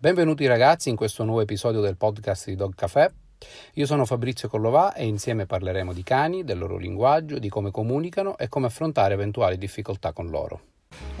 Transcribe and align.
Benvenuti 0.00 0.46
ragazzi 0.46 0.90
in 0.90 0.94
questo 0.94 1.24
nuovo 1.24 1.40
episodio 1.40 1.80
del 1.80 1.96
podcast 1.96 2.46
di 2.46 2.54
Dog 2.54 2.72
Café. 2.76 3.12
Io 3.72 3.84
sono 3.84 4.04
Fabrizio 4.04 4.48
Collovà 4.48 4.94
e 4.94 5.04
insieme 5.04 5.44
parleremo 5.44 5.92
di 5.92 6.04
cani, 6.04 6.44
del 6.44 6.56
loro 6.56 6.76
linguaggio, 6.76 7.40
di 7.40 7.48
come 7.48 7.72
comunicano 7.72 8.38
e 8.38 8.46
come 8.46 8.66
affrontare 8.66 9.14
eventuali 9.14 9.58
difficoltà 9.58 10.12
con 10.12 10.30
loro. 10.30 10.60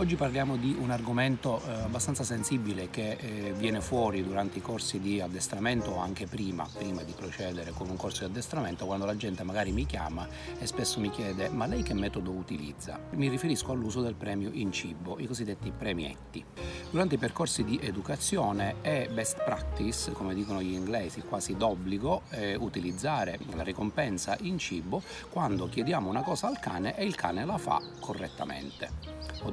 Oggi 0.00 0.14
parliamo 0.14 0.56
di 0.56 0.76
un 0.78 0.92
argomento 0.92 1.60
eh, 1.66 1.72
abbastanza 1.72 2.22
sensibile 2.22 2.88
che 2.88 3.16
eh, 3.18 3.52
viene 3.56 3.80
fuori 3.80 4.22
durante 4.22 4.58
i 4.58 4.60
corsi 4.60 5.00
di 5.00 5.20
addestramento 5.20 5.90
o 5.90 5.98
anche 5.98 6.28
prima, 6.28 6.68
prima 6.72 7.02
di 7.02 7.12
procedere 7.16 7.72
con 7.72 7.90
un 7.90 7.96
corso 7.96 8.20
di 8.20 8.26
addestramento, 8.26 8.86
quando 8.86 9.06
la 9.06 9.16
gente 9.16 9.42
magari 9.42 9.72
mi 9.72 9.86
chiama 9.86 10.28
e 10.56 10.68
spesso 10.68 11.00
mi 11.00 11.10
chiede 11.10 11.48
ma 11.48 11.66
lei 11.66 11.82
che 11.82 11.94
metodo 11.94 12.30
utilizza? 12.30 12.96
Mi 13.14 13.28
riferisco 13.28 13.72
all'uso 13.72 14.00
del 14.00 14.14
premio 14.14 14.50
in 14.52 14.70
cibo, 14.70 15.18
i 15.18 15.26
cosiddetti 15.26 15.72
premietti. 15.76 16.44
Durante 16.90 17.16
i 17.16 17.18
percorsi 17.18 17.64
di 17.64 17.80
educazione 17.82 18.76
è 18.80 19.08
best 19.12 19.42
practice, 19.42 20.12
come 20.12 20.32
dicono 20.32 20.62
gli 20.62 20.74
inglesi, 20.74 21.22
quasi 21.22 21.56
d'obbligo, 21.56 22.22
eh, 22.30 22.54
utilizzare 22.54 23.36
la 23.56 23.64
ricompensa 23.64 24.36
in 24.42 24.58
cibo 24.58 25.02
quando 25.28 25.68
chiediamo 25.68 26.08
una 26.08 26.22
cosa 26.22 26.46
al 26.46 26.60
cane 26.60 26.96
e 26.96 27.04
il 27.04 27.16
cane 27.16 27.44
la 27.44 27.58
fa 27.58 27.82
correttamente. 27.98 28.90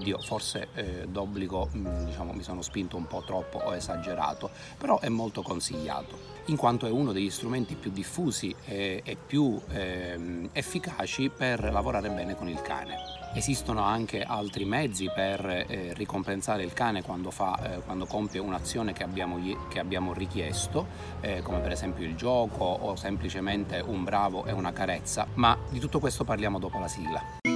Oddio, 0.06 0.20
forse 0.20 0.68
eh, 0.76 1.08
d'obbligo 1.08 1.68
diciamo, 1.72 2.32
mi 2.32 2.44
sono 2.44 2.62
spinto 2.62 2.96
un 2.96 3.08
po' 3.08 3.24
troppo 3.26 3.58
o 3.58 3.74
esagerato, 3.74 4.52
però 4.78 5.00
è 5.00 5.10
molto 5.10 5.42
consigliato, 5.42 6.16
in 6.46 6.58
quanto 6.58 6.86
è 6.86 6.92
uno 6.92 7.12
degli 7.12 7.32
strumenti 7.32 7.74
più 7.74 7.90
diffusi 7.90 8.56
e, 8.66 9.02
e 9.04 9.16
più 9.16 9.60
eh, 9.72 10.48
efficaci 10.52 11.32
per 11.36 11.72
lavorare 11.72 12.12
bene 12.12 12.36
con 12.36 12.48
il 12.48 12.62
cane. 12.62 12.98
Esistono 13.34 13.82
anche 13.82 14.22
altri 14.22 14.64
mezzi 14.64 15.10
per 15.12 15.44
eh, 15.44 15.94
ricompensare 15.96 16.64
il 16.64 16.74
cane 16.74 17.02
quando, 17.02 17.32
fa, 17.32 17.58
eh, 17.64 17.80
quando 17.80 18.06
compie 18.06 18.40
un'azione 18.40 18.94
che 18.94 19.02
abbiamo, 19.02 19.40
che 19.70 19.80
abbiamo 19.80 20.14
richiesto, 20.14 20.86
eh, 21.22 21.42
come 21.42 21.62
per 21.62 21.72
esempio 21.72 22.06
il 22.06 22.16
gioco 22.16 22.64
o 22.64 22.96
semplicemente 22.96 23.80
un 23.84 24.04
bravo 24.04 24.46
e 24.46 24.52
una 24.52 24.72
carezza, 24.72 25.26
ma 25.34 25.58
di 25.68 25.80
tutto 25.80 25.98
questo 25.98 26.24
parliamo 26.24 26.60
dopo 26.60 26.78
la 26.78 26.88
sigla. 26.88 27.55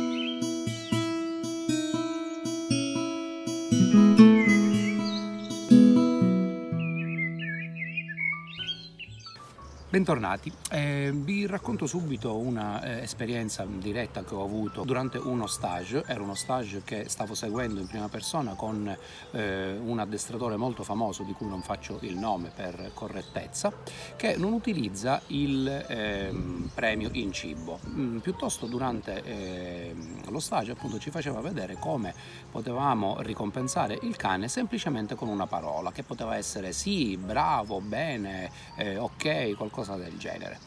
Bentornati, 10.00 10.50
eh, 10.72 11.11
vi 11.14 11.45
racconto 11.45 11.86
subito 11.86 12.38
un'esperienza 12.38 13.64
eh, 13.64 13.80
diretta 13.80 14.23
che 14.23 14.33
ho 14.33 14.45
avuto 14.45 14.86
durante 14.86 15.17
uno 15.17 15.45
stage, 15.45 16.05
era 16.08 16.22
uno 16.22 16.36
stage 16.36 16.83
che 16.86 17.09
stavo 17.09 17.36
seguendo 17.36 17.81
in 17.81 17.88
prima 17.88 18.08
persona 18.08 18.53
con 18.53 18.97
eh, 19.31 19.77
un 19.77 20.00
addestratore 20.00 20.55
molto 20.55 20.83
famoso 20.83 21.23
di 21.23 21.33
cui 21.33 21.50
non 21.50 21.61
faccio 21.61 21.97
il 22.03 22.16
nome 22.16 22.50
per 22.55 22.92
correttezza, 22.94 23.73
che 24.16 24.38
non 24.38 24.53
utilizza 24.53 25.22
il 25.27 25.67
ehm, 25.67 26.70
premio 26.73 27.09
in 27.11 27.33
cibo, 27.33 27.80
mm, 27.86 28.20
piuttosto 28.20 28.67
durante 28.67 29.21
ehm, 29.21 30.32
lo 30.32 30.39
stage 30.39 30.71
appunto 30.71 30.98
ci 30.98 31.11
faceva 31.11 31.42
vedere 31.42 31.76
come 31.77 32.14
potevamo 32.49 33.17
ricompensare 33.20 33.99
il 34.04 34.15
cane 34.15 34.48
semplicemente 34.48 35.15
con 35.15 35.27
una 35.27 35.45
parola, 35.45 35.92
che 35.92 36.04
poteva 36.04 36.38
essere 36.38 36.71
sì, 36.71 37.17
bravo, 37.17 37.82
bene, 37.82 38.49
eh, 38.77 38.95
ok, 38.95 39.58
qualcosa 39.58 39.88
qualcosa 39.89 39.95
del 39.95 40.17
genere. 40.17 40.60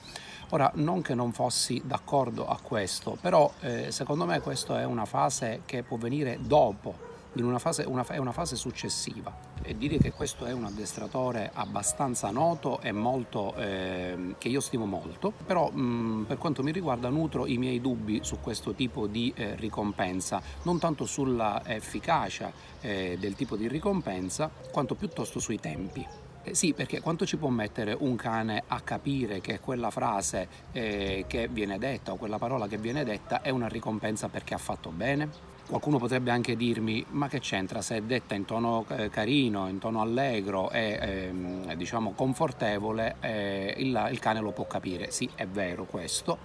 Ora, 0.51 0.71
non 0.75 1.01
che 1.01 1.15
non 1.15 1.33
fossi 1.33 1.81
d'accordo 1.85 2.47
a 2.47 2.59
questo, 2.61 3.17
però 3.21 3.51
eh, 3.61 3.91
secondo 3.91 4.27
me 4.27 4.41
questa 4.41 4.81
è 4.81 4.85
una 4.85 5.07
fase 5.07 5.63
che 5.65 5.83
può 5.83 5.97
venire 5.97 6.39
dopo, 6.43 7.11
una 7.37 7.59
fase, 7.59 7.85
una, 7.85 8.05
è 8.07 8.19
una 8.19 8.33
fase 8.33 8.57
successiva. 8.57 9.51
E 9.63 9.79
dire 9.79 9.97
che 9.97 10.11
questo 10.11 10.45
è 10.45 10.53
un 10.53 10.65
addestratore 10.65 11.51
abbastanza 11.55 12.31
noto 12.31 12.81
e 12.83 12.93
molto, 12.93 13.55
eh, 13.55 14.35
che 14.37 14.49
io 14.49 14.61
stimo 14.61 14.85
molto, 14.85 15.33
però 15.47 15.71
mh, 15.71 16.25
per 16.27 16.37
quanto 16.37 16.63
mi 16.63 16.73
riguarda 16.73 17.09
nutro 17.09 17.47
i 17.47 17.57
miei 17.57 17.81
dubbi 17.81 18.21
su 18.23 18.39
questo 18.41 18.75
tipo 18.75 19.07
di 19.07 19.33
eh, 19.35 19.55
ricompensa, 19.55 20.43
non 20.65 20.79
tanto 20.79 21.07
sulla 21.07 21.63
efficacia 21.65 22.53
eh, 22.81 23.17
del 23.19 23.35
tipo 23.37 23.57
di 23.57 23.69
ricompensa, 23.69 24.51
quanto 24.71 24.97
piuttosto 24.97 25.39
sui 25.39 25.59
tempi. 25.59 26.07
Eh 26.45 26.55
sì, 26.57 26.73
perché 26.73 27.01
quanto 27.01 27.25
ci 27.25 27.37
può 27.37 27.49
mettere 27.51 27.97
un 27.97 28.17
cane 28.17 28.65
a 28.67 28.81
capire 28.81 29.41
che 29.41 29.61
quella 29.61 29.91
frase 29.91 30.49
eh, 30.73 31.25
che 31.29 31.47
viene 31.47 31.79
detta 31.79 32.13
o 32.13 32.17
quella 32.17 32.39
parola 32.39 32.67
che 32.67 32.79
viene 32.79 33.05
detta 33.05 33.43
è 33.43 33.51
una 33.51 33.69
ricompensa 33.69 34.29
perché 34.29 34.55
ha 34.55 34.59
fatto 34.59 34.91
bene? 34.91 35.52
Qualcuno 35.67 35.99
potrebbe 35.99 36.31
anche 36.31 36.57
dirmi, 36.57 37.05
ma 37.11 37.29
che 37.29 37.39
c'entra 37.39 37.81
se 37.83 37.97
è 37.97 38.03
detta 38.03 38.35
in 38.35 38.45
tono 38.45 38.85
eh, 38.89 39.09
carino, 39.09 39.69
in 39.69 39.79
tono 39.79 40.01
allegro 40.01 40.71
e 40.71 40.99
ehm, 41.01 41.75
diciamo 41.75 42.13
confortevole, 42.13 43.17
eh, 43.21 43.75
il, 43.79 44.09
il, 44.11 44.19
cane 44.19 44.41
lo 44.41 44.51
può 44.51 44.67
capire. 44.67 45.11
Sì, 45.11 45.31
è 45.35 45.47
vero 45.47 45.85
questo, 45.85 46.39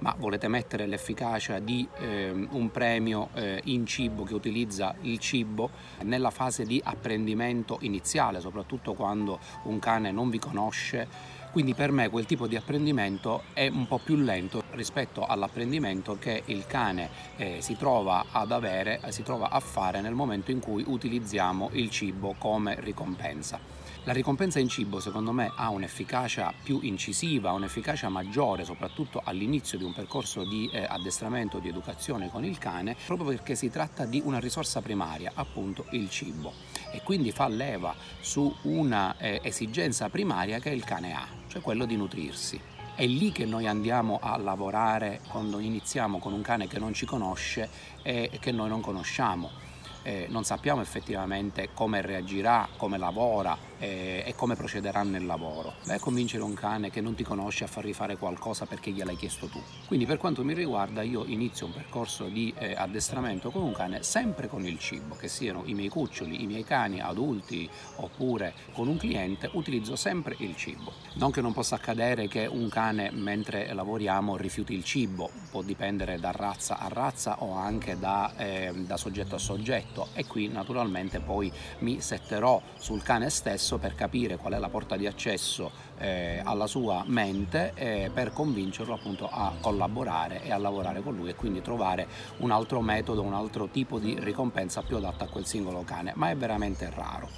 ma 0.00 0.14
volete 0.18 0.48
mettere 0.48 0.86
l'efficacia 0.86 1.60
di 1.60 1.88
ehm, 1.98 2.48
un 2.50 2.70
premio 2.70 3.28
eh, 3.34 3.60
in 3.64 3.86
cibo 3.86 4.24
che 4.24 4.34
utilizza 4.34 4.94
il 5.02 5.18
cibo 5.18 5.70
nella 6.02 6.30
fase 6.30 6.64
di 6.64 6.80
apprendimento 6.84 7.78
iniziale, 7.82 8.40
soprattutto 8.40 8.92
quando 8.92 9.38
un 9.62 9.78
cane 9.78 10.10
non 10.10 10.28
vi 10.28 10.38
conosce 10.38 11.33
quindi 11.54 11.74
per 11.74 11.92
me 11.92 12.08
quel 12.08 12.26
tipo 12.26 12.48
di 12.48 12.56
apprendimento 12.56 13.44
è 13.52 13.68
un 13.68 13.86
po' 13.86 13.98
più 13.98 14.16
lento 14.16 14.64
rispetto 14.72 15.24
all'apprendimento 15.24 16.18
che 16.18 16.42
il 16.46 16.66
cane 16.66 17.08
eh, 17.36 17.58
si 17.60 17.76
trova 17.76 18.24
ad 18.32 18.50
avere, 18.50 19.00
si 19.10 19.22
trova 19.22 19.50
a 19.50 19.60
fare 19.60 20.00
nel 20.00 20.14
momento 20.14 20.50
in 20.50 20.58
cui 20.58 20.82
utilizziamo 20.84 21.70
il 21.74 21.90
cibo 21.90 22.34
come 22.38 22.74
ricompensa. 22.80 23.83
La 24.06 24.12
ricompensa 24.12 24.58
in 24.58 24.68
cibo 24.68 25.00
secondo 25.00 25.32
me 25.32 25.50
ha 25.56 25.70
un'efficacia 25.70 26.52
più 26.62 26.80
incisiva, 26.82 27.52
un'efficacia 27.52 28.10
maggiore 28.10 28.62
soprattutto 28.62 29.22
all'inizio 29.24 29.78
di 29.78 29.84
un 29.84 29.94
percorso 29.94 30.44
di 30.44 30.68
eh, 30.70 30.84
addestramento, 30.84 31.58
di 31.58 31.70
educazione 31.70 32.28
con 32.28 32.44
il 32.44 32.58
cane, 32.58 32.96
proprio 33.06 33.28
perché 33.28 33.54
si 33.54 33.70
tratta 33.70 34.04
di 34.04 34.20
una 34.22 34.38
risorsa 34.40 34.82
primaria, 34.82 35.32
appunto 35.34 35.86
il 35.92 36.10
cibo, 36.10 36.52
e 36.92 37.00
quindi 37.02 37.32
fa 37.32 37.48
leva 37.48 37.94
su 38.20 38.54
una 38.64 39.16
eh, 39.16 39.40
esigenza 39.42 40.10
primaria 40.10 40.58
che 40.58 40.68
il 40.68 40.84
cane 40.84 41.14
ha, 41.14 41.26
cioè 41.48 41.62
quello 41.62 41.86
di 41.86 41.96
nutrirsi. 41.96 42.60
È 42.94 43.06
lì 43.06 43.32
che 43.32 43.46
noi 43.46 43.66
andiamo 43.66 44.18
a 44.20 44.36
lavorare 44.36 45.22
quando 45.30 45.60
iniziamo 45.60 46.18
con 46.18 46.34
un 46.34 46.42
cane 46.42 46.68
che 46.68 46.78
non 46.78 46.92
ci 46.92 47.06
conosce 47.06 47.70
e 48.02 48.28
che 48.38 48.52
noi 48.52 48.68
non 48.68 48.82
conosciamo. 48.82 49.72
Eh, 50.06 50.26
non 50.28 50.44
sappiamo 50.44 50.82
effettivamente 50.82 51.70
come 51.72 52.02
reagirà, 52.02 52.68
come 52.76 52.98
lavora, 52.98 53.56
e, 53.84 54.22
e 54.26 54.34
come 54.34 54.54
procederà 54.54 55.02
nel 55.02 55.26
lavoro. 55.26 55.74
Beh, 55.84 55.98
convincere 55.98 56.42
un 56.42 56.54
cane 56.54 56.90
che 56.90 57.00
non 57.02 57.14
ti 57.14 57.22
conosce 57.22 57.64
a 57.64 57.66
far 57.66 57.84
rifare 57.84 58.16
qualcosa 58.16 58.64
perché 58.64 58.90
gliel'hai 58.90 59.16
chiesto 59.16 59.46
tu. 59.46 59.60
Quindi 59.86 60.06
per 60.06 60.16
quanto 60.16 60.42
mi 60.42 60.54
riguarda 60.54 61.02
io 61.02 61.24
inizio 61.26 61.66
un 61.66 61.72
percorso 61.72 62.24
di 62.24 62.52
eh, 62.56 62.74
addestramento 62.74 63.50
con 63.50 63.62
un 63.62 63.72
cane 63.72 64.02
sempre 64.02 64.48
con 64.48 64.66
il 64.66 64.78
cibo, 64.78 65.14
che 65.14 65.28
siano 65.28 65.62
i 65.66 65.74
miei 65.74 65.88
cuccioli, 65.88 66.42
i 66.42 66.46
miei 66.46 66.64
cani 66.64 67.00
adulti 67.00 67.68
oppure 67.96 68.54
con 68.72 68.88
un 68.88 68.96
cliente, 68.96 69.50
utilizzo 69.52 69.96
sempre 69.96 70.34
il 70.38 70.56
cibo. 70.56 70.92
Non 71.14 71.30
che 71.30 71.42
non 71.42 71.52
possa 71.52 71.76
accadere 71.76 72.26
che 72.28 72.46
un 72.46 72.68
cane 72.68 73.10
mentre 73.12 73.72
lavoriamo 73.72 74.36
rifiuti 74.36 74.74
il 74.74 74.84
cibo, 74.84 75.30
può 75.50 75.62
dipendere 75.62 76.18
da 76.18 76.30
razza 76.30 76.78
a 76.78 76.88
razza 76.88 77.42
o 77.42 77.54
anche 77.54 77.98
da, 77.98 78.32
eh, 78.36 78.72
da 78.74 78.96
soggetto 78.96 79.34
a 79.34 79.38
soggetto 79.38 80.08
e 80.14 80.26
qui 80.26 80.48
naturalmente 80.48 81.20
poi 81.20 81.52
mi 81.80 82.00
setterò 82.00 82.60
sul 82.78 83.02
cane 83.02 83.28
stesso 83.30 83.73
stesso 83.74 83.78
per 83.78 83.94
capire 83.94 84.36
qual 84.36 84.54
è 84.54 84.58
la 84.58 84.68
porta 84.68 84.96
di 84.96 85.06
accesso 85.06 85.70
eh, 85.98 86.40
alla 86.42 86.66
sua 86.66 87.02
mente 87.06 87.72
eh, 87.74 88.10
per 88.12 88.32
convincerlo 88.32 88.94
appunto 88.94 89.28
a 89.30 89.52
collaborare 89.60 90.42
e 90.42 90.52
a 90.52 90.58
lavorare 90.58 91.02
con 91.02 91.14
lui 91.14 91.30
e 91.30 91.34
quindi 91.34 91.62
trovare 91.62 92.06
un 92.38 92.50
altro 92.50 92.80
metodo, 92.80 93.22
un 93.22 93.34
altro 93.34 93.68
tipo 93.68 93.98
di 93.98 94.16
ricompensa 94.18 94.82
più 94.82 94.96
adatta 94.96 95.24
a 95.24 95.28
quel 95.28 95.46
singolo 95.46 95.82
cane, 95.84 96.12
ma 96.16 96.30
è 96.30 96.36
veramente 96.36 96.90
raro. 96.94 97.28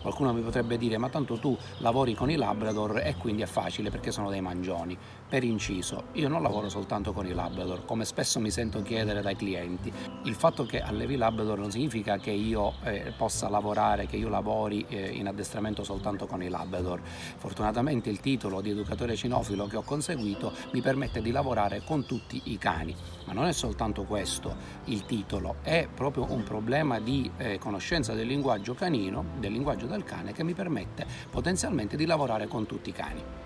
Qualcuno 0.00 0.32
mi 0.32 0.40
potrebbe 0.40 0.78
dire 0.78 0.98
ma 0.98 1.08
tanto 1.08 1.36
tu 1.38 1.56
lavori 1.78 2.14
con 2.14 2.30
i 2.30 2.36
Labrador 2.36 2.98
e 2.98 3.16
quindi 3.16 3.42
è 3.42 3.46
facile 3.46 3.90
perché 3.90 4.12
sono 4.12 4.30
dei 4.30 4.40
mangioni. 4.40 4.96
Per 5.28 5.42
inciso, 5.42 6.04
io 6.12 6.28
non 6.28 6.40
lavoro 6.40 6.68
soltanto 6.68 7.12
con 7.12 7.26
i 7.26 7.32
Labrador, 7.32 7.84
come 7.84 8.04
spesso 8.04 8.38
mi 8.38 8.52
sento 8.52 8.80
chiedere 8.82 9.22
dai 9.22 9.34
clienti. 9.34 9.92
Il 10.22 10.34
fatto 10.36 10.64
che 10.64 10.80
allevi 10.80 11.16
Labrador 11.16 11.58
non 11.58 11.72
significa 11.72 12.16
che 12.18 12.30
io 12.30 12.74
eh, 12.84 13.12
possa 13.16 13.48
lavorare, 13.48 14.06
che 14.06 14.16
io 14.16 14.28
lavori 14.28 14.86
eh, 14.88 15.08
in 15.08 15.26
addestramento 15.26 15.82
soltanto 15.82 16.28
con 16.28 16.44
i 16.44 16.48
Labrador. 16.48 17.00
Fortunatamente 17.02 18.08
il 18.08 18.20
titolo 18.20 18.60
di 18.60 18.70
educatore 18.70 19.16
cinofilo 19.16 19.66
che 19.66 19.76
ho 19.76 19.82
conseguito 19.82 20.52
mi 20.70 20.80
permette 20.80 21.20
di 21.20 21.32
lavorare 21.32 21.82
con 21.84 22.06
tutti 22.06 22.42
i 22.44 22.56
cani. 22.56 22.94
Ma 23.24 23.32
non 23.32 23.46
è 23.46 23.52
soltanto 23.52 24.04
questo 24.04 24.54
il 24.84 25.06
titolo, 25.06 25.56
è 25.62 25.88
proprio 25.92 26.30
un 26.30 26.44
problema 26.44 27.00
di 27.00 27.28
eh, 27.36 27.58
conoscenza 27.58 28.14
del 28.14 28.28
linguaggio 28.28 28.74
canino, 28.74 29.24
del 29.40 29.50
linguaggio 29.50 29.86
del 29.86 30.04
cane, 30.04 30.32
che 30.32 30.44
mi 30.44 30.54
permette 30.54 31.04
potenzialmente 31.28 31.96
di 31.96 32.06
lavorare 32.06 32.46
con 32.46 32.64
tutti 32.64 32.90
i 32.90 32.92
cani. 32.92 33.45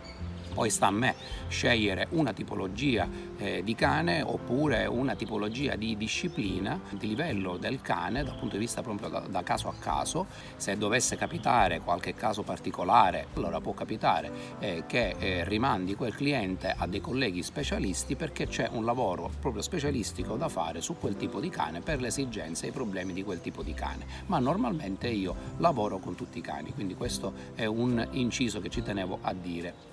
Poi 0.53 0.69
sta 0.69 0.89
a 0.89 0.91
me 0.91 1.15
scegliere 1.49 2.09
una 2.11 2.33
tipologia 2.33 3.09
eh, 3.39 3.63
di 3.63 3.75
cane 3.75 4.21
oppure 4.21 4.87
una 4.87 5.15
tipologia 5.15 5.77
di 5.77 5.97
disciplina 5.97 6.79
di 6.91 7.09
livello 7.09 7.57
del 7.57 7.81
cane 7.81 8.25
dal 8.25 8.37
punto 8.37 8.55
di 8.55 8.61
vista 8.61 8.83
proprio 8.83 9.09
da, 9.09 9.21
da, 9.21 9.43
caso 9.43 9.69
a 9.69 9.75
caso. 9.79 10.27
Se 10.57 10.77
dovesse 10.77 11.17
capitare 11.17 11.81
qualche 11.81 12.15
caso 12.15 12.43
particolare, 12.43 13.29
allora 13.35 13.61
può 13.61 13.73
capitare 13.73 14.31
eh, 14.59 14.85
che 14.87 15.15
eh, 15.19 15.45
rimandi 15.45 15.95
quel 15.95 16.15
cliente 16.15 16.75
a 16.77 16.87
dei 16.87 17.01
colleghi 17.01 17.43
specialisti 17.43 18.17
perché 18.17 18.47
c'è 18.47 18.69
un 18.73 18.85
lavoro 18.85 19.31
proprio 19.41 19.63
specialistico 19.63 20.37
da 20.37 20.49
fare 20.49 20.81
su 20.81 20.97
quel 20.99 21.17
tipo 21.17 21.41
di 21.41 21.49
cane 21.49 21.81
per 21.81 22.01
le 22.01 22.09
esigenze 22.09 22.67
e 22.67 22.69
i 22.71 22.73
problemi 22.73 23.13
di 23.13 23.23
quel 23.23 23.41
tipo 23.41 23.63
di 23.63 23.73
cane. 23.73 24.05
Ma 24.27 24.39
normalmente 24.39 25.09
io 25.09 25.35
lavoro 25.59 25.99
con 25.99 26.15
tutti 26.17 26.39
i 26.39 26.43
cani, 26.43 26.73
quindi 26.73 26.95
questo 26.95 27.33
è 27.55 27.67
un 27.67 28.07
inciso 28.13 28.61
che 28.61 28.69
ci 28.69 28.83
tenevo 28.83 29.19
a 29.23 29.33
dire. 29.33 29.90